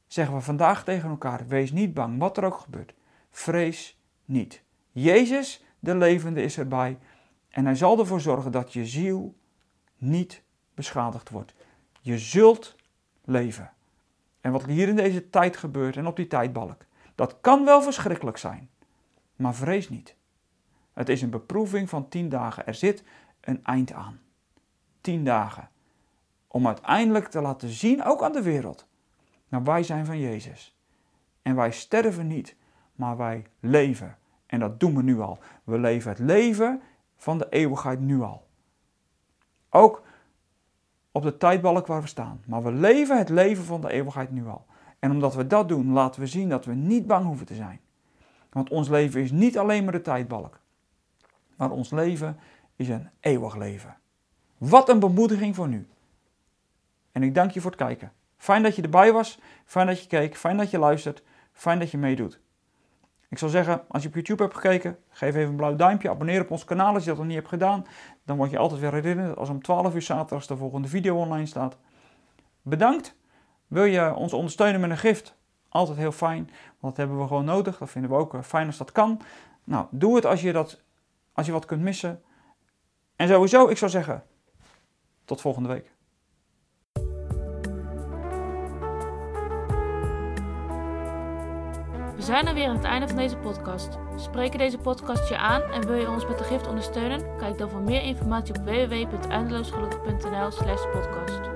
zeggen 0.07 0.35
we 0.35 0.41
vandaag 0.41 0.85
tegen 0.85 1.11
elkaar: 1.11 1.47
wees 1.47 1.73
niet 1.73 1.95
bang, 1.95 2.19
wat 2.19 2.37
er 2.37 2.45
ook 2.45 2.59
gebeurt. 2.59 2.95
Vrees 3.31 4.01
niet. 4.25 4.63
Jezus, 4.91 5.65
de 5.79 5.97
levende, 5.97 6.43
is 6.43 6.59
erbij 6.59 6.99
en 7.49 7.65
hij 7.65 7.75
zal 7.75 7.99
ervoor 7.99 8.21
zorgen 8.21 8.53
dat 8.53 8.73
je 8.73 8.87
ziel 8.87 9.37
niet 9.97 10.43
beschadigd 10.75 11.31
wordt. 11.31 11.55
Je 12.07 12.19
zult 12.19 12.77
leven. 13.25 13.73
En 14.41 14.53
wat 14.53 14.67
hier 14.67 14.89
in 14.89 14.97
deze 14.97 15.31
tijd 15.31 15.57
gebeurt 15.57 15.97
en 15.97 16.07
op 16.07 16.17
die 16.17 16.27
tijdbalk, 16.27 16.85
dat 17.15 17.41
kan 17.41 17.65
wel 17.65 17.83
verschrikkelijk 17.83 18.37
zijn, 18.37 18.71
maar 19.37 19.55
vrees 19.55 19.89
niet. 19.89 20.17
Het 20.93 21.09
is 21.09 21.23
een 21.23 21.31
beproeving 21.31 21.89
van 21.89 22.09
tien 22.09 22.29
dagen. 22.29 22.67
Er 22.67 22.75
zit 22.75 23.03
een 23.41 23.65
eind 23.65 23.93
aan. 23.93 24.21
Tien 25.01 25.25
dagen 25.25 25.69
om 26.47 26.67
uiteindelijk 26.67 27.29
te 27.29 27.41
laten 27.41 27.69
zien, 27.69 28.05
ook 28.05 28.23
aan 28.23 28.33
de 28.33 28.43
wereld, 28.43 28.87
nou 29.49 29.65
wij 29.65 29.83
zijn 29.83 30.07
van 30.07 30.19
Jezus. 30.19 30.77
En 31.43 31.55
wij 31.55 31.71
sterven 31.71 32.27
niet, 32.27 32.57
maar 32.93 33.17
wij 33.17 33.47
leven. 33.61 34.19
En 34.47 34.61
dat 34.61 34.81
doen 34.81 34.97
we 34.97 35.03
nu 35.03 35.21
al. 35.21 35.39
We 35.65 35.79
leven 35.79 36.11
het 36.11 36.19
leven 36.19 36.83
van 37.17 37.39
de 37.39 37.49
eeuwigheid 37.49 38.01
nu 38.01 38.21
al. 38.21 38.47
Ook 39.71 40.06
op 41.17 41.23
de 41.23 41.37
tijdbalk 41.37 41.87
waar 41.87 42.01
we 42.01 42.07
staan. 42.07 42.41
Maar 42.47 42.63
we 42.63 42.73
leven 42.73 43.19
het 43.19 43.29
leven 43.29 43.65
van 43.65 43.81
de 43.81 43.91
eeuwigheid 43.91 44.31
nu 44.31 44.47
al. 44.47 44.67
En 44.99 45.11
omdat 45.11 45.35
we 45.35 45.47
dat 45.47 45.69
doen, 45.69 45.93
laten 45.93 46.21
we 46.21 46.27
zien 46.27 46.49
dat 46.49 46.65
we 46.65 46.75
niet 46.75 47.07
bang 47.07 47.27
hoeven 47.27 47.47
te 47.47 47.55
zijn. 47.55 47.81
Want 48.51 48.71
ons 48.71 48.89
leven 48.89 49.21
is 49.21 49.31
niet 49.31 49.59
alleen 49.59 49.85
maar 49.85 49.93
de 49.93 50.01
tijdbalk. 50.01 50.61
Maar 51.57 51.71
ons 51.71 51.91
leven 51.91 52.39
is 52.77 52.89
een 52.89 53.09
eeuwig 53.21 53.57
leven. 53.57 53.97
Wat 54.59 54.89
een 54.89 54.99
bemoediging 54.99 55.55
voor 55.55 55.69
nu. 55.69 55.87
En 57.13 57.23
ik 57.23 57.35
dank 57.35 57.51
je 57.51 57.61
voor 57.61 57.71
het 57.71 57.81
kijken. 57.81 58.13
Fijn 58.37 58.63
dat 58.63 58.77
je 58.77 58.83
erbij 58.83 59.13
was, 59.13 59.39
fijn 59.65 59.87
dat 59.87 60.01
je 60.01 60.07
keek, 60.07 60.37
fijn 60.37 60.57
dat 60.57 60.71
je 60.71 60.79
luistert, 60.79 61.23
fijn 61.53 61.79
dat 61.79 61.91
je 61.91 61.99
meedoet. 61.99 62.41
Ik 63.29 63.39
zal 63.39 63.49
zeggen, 63.49 63.85
als 63.89 64.03
je 64.03 64.09
op 64.09 64.15
YouTube 64.15 64.43
hebt 64.43 64.55
gekeken, 64.55 64.99
geef 65.09 65.35
even 65.35 65.51
een 65.51 65.57
blauw 65.57 65.77
duimpje, 65.77 66.11
abonneer 66.11 66.41
op 66.41 66.51
ons 66.51 66.65
kanaal 66.65 66.95
als 66.95 67.03
je 67.03 67.09
dat 67.09 67.19
nog 67.19 67.27
niet 67.27 67.37
hebt 67.37 67.49
gedaan. 67.49 67.87
Dan 68.25 68.37
word 68.37 68.51
je 68.51 68.59
altijd 68.59 68.81
weer 68.81 68.93
herinnerd 68.93 69.37
als 69.37 69.49
om 69.49 69.63
12 69.63 69.95
uur 69.95 70.03
zaterdags 70.03 70.47
de 70.47 70.57
volgende 70.57 70.89
video 70.89 71.17
online 71.17 71.47
staat. 71.47 71.77
Bedankt. 72.63 73.17
Wil 73.67 73.85
je 73.85 74.15
ons 74.15 74.33
ondersteunen 74.33 74.81
met 74.81 74.91
een 74.91 74.99
gift? 74.99 75.37
Altijd 75.69 75.99
heel 75.99 76.13
fijn, 76.13 76.51
want 76.81 76.81
dat 76.81 76.97
hebben 76.97 77.19
we 77.19 77.27
gewoon 77.27 77.45
nodig. 77.45 77.79
Dat 77.79 77.91
vinden 77.91 78.11
we 78.11 78.17
ook 78.17 78.35
eh, 78.35 78.43
fijn 78.43 78.67
als 78.67 78.77
dat 78.77 78.93
kan. 78.93 79.21
Nou, 79.65 79.87
doe 79.91 80.15
het 80.15 80.27
als 80.27 80.41
je, 80.41 80.53
dat, 80.53 80.83
als 81.33 81.47
je 81.47 81.53
wat 81.53 81.65
kunt 81.65 81.83
missen. 81.83 82.23
En 83.17 83.29
sowieso, 83.29 83.69
ik 83.69 83.77
zou 83.77 83.91
zeggen, 83.91 84.25
tot 85.25 85.41
volgende 85.41 85.69
week. 85.69 85.96
Zijn 92.27 92.47
er 92.47 92.55
weer 92.55 92.69
aan 92.69 92.77
het 92.77 92.85
einde 92.85 93.09
van 93.09 93.17
deze 93.17 93.37
podcast. 93.37 93.99
Spreken 94.17 94.59
deze 94.59 94.79
podcast 94.79 95.29
je 95.29 95.39
aan 95.39 95.63
en 95.63 95.87
wil 95.87 95.95
je 95.97 96.11
ons 96.11 96.27
met 96.27 96.39
de 96.39 96.45
gift 96.45 96.67
ondersteunen? 96.67 97.37
Kijk 97.39 97.59
dan 97.59 97.71
voor 97.71 97.81
meer 97.81 98.03
informatie 98.03 98.55
op 98.55 98.65
www.eindeloosgelukkig.nl 98.65 100.51
slash 100.51 100.83
podcast. 100.93 101.56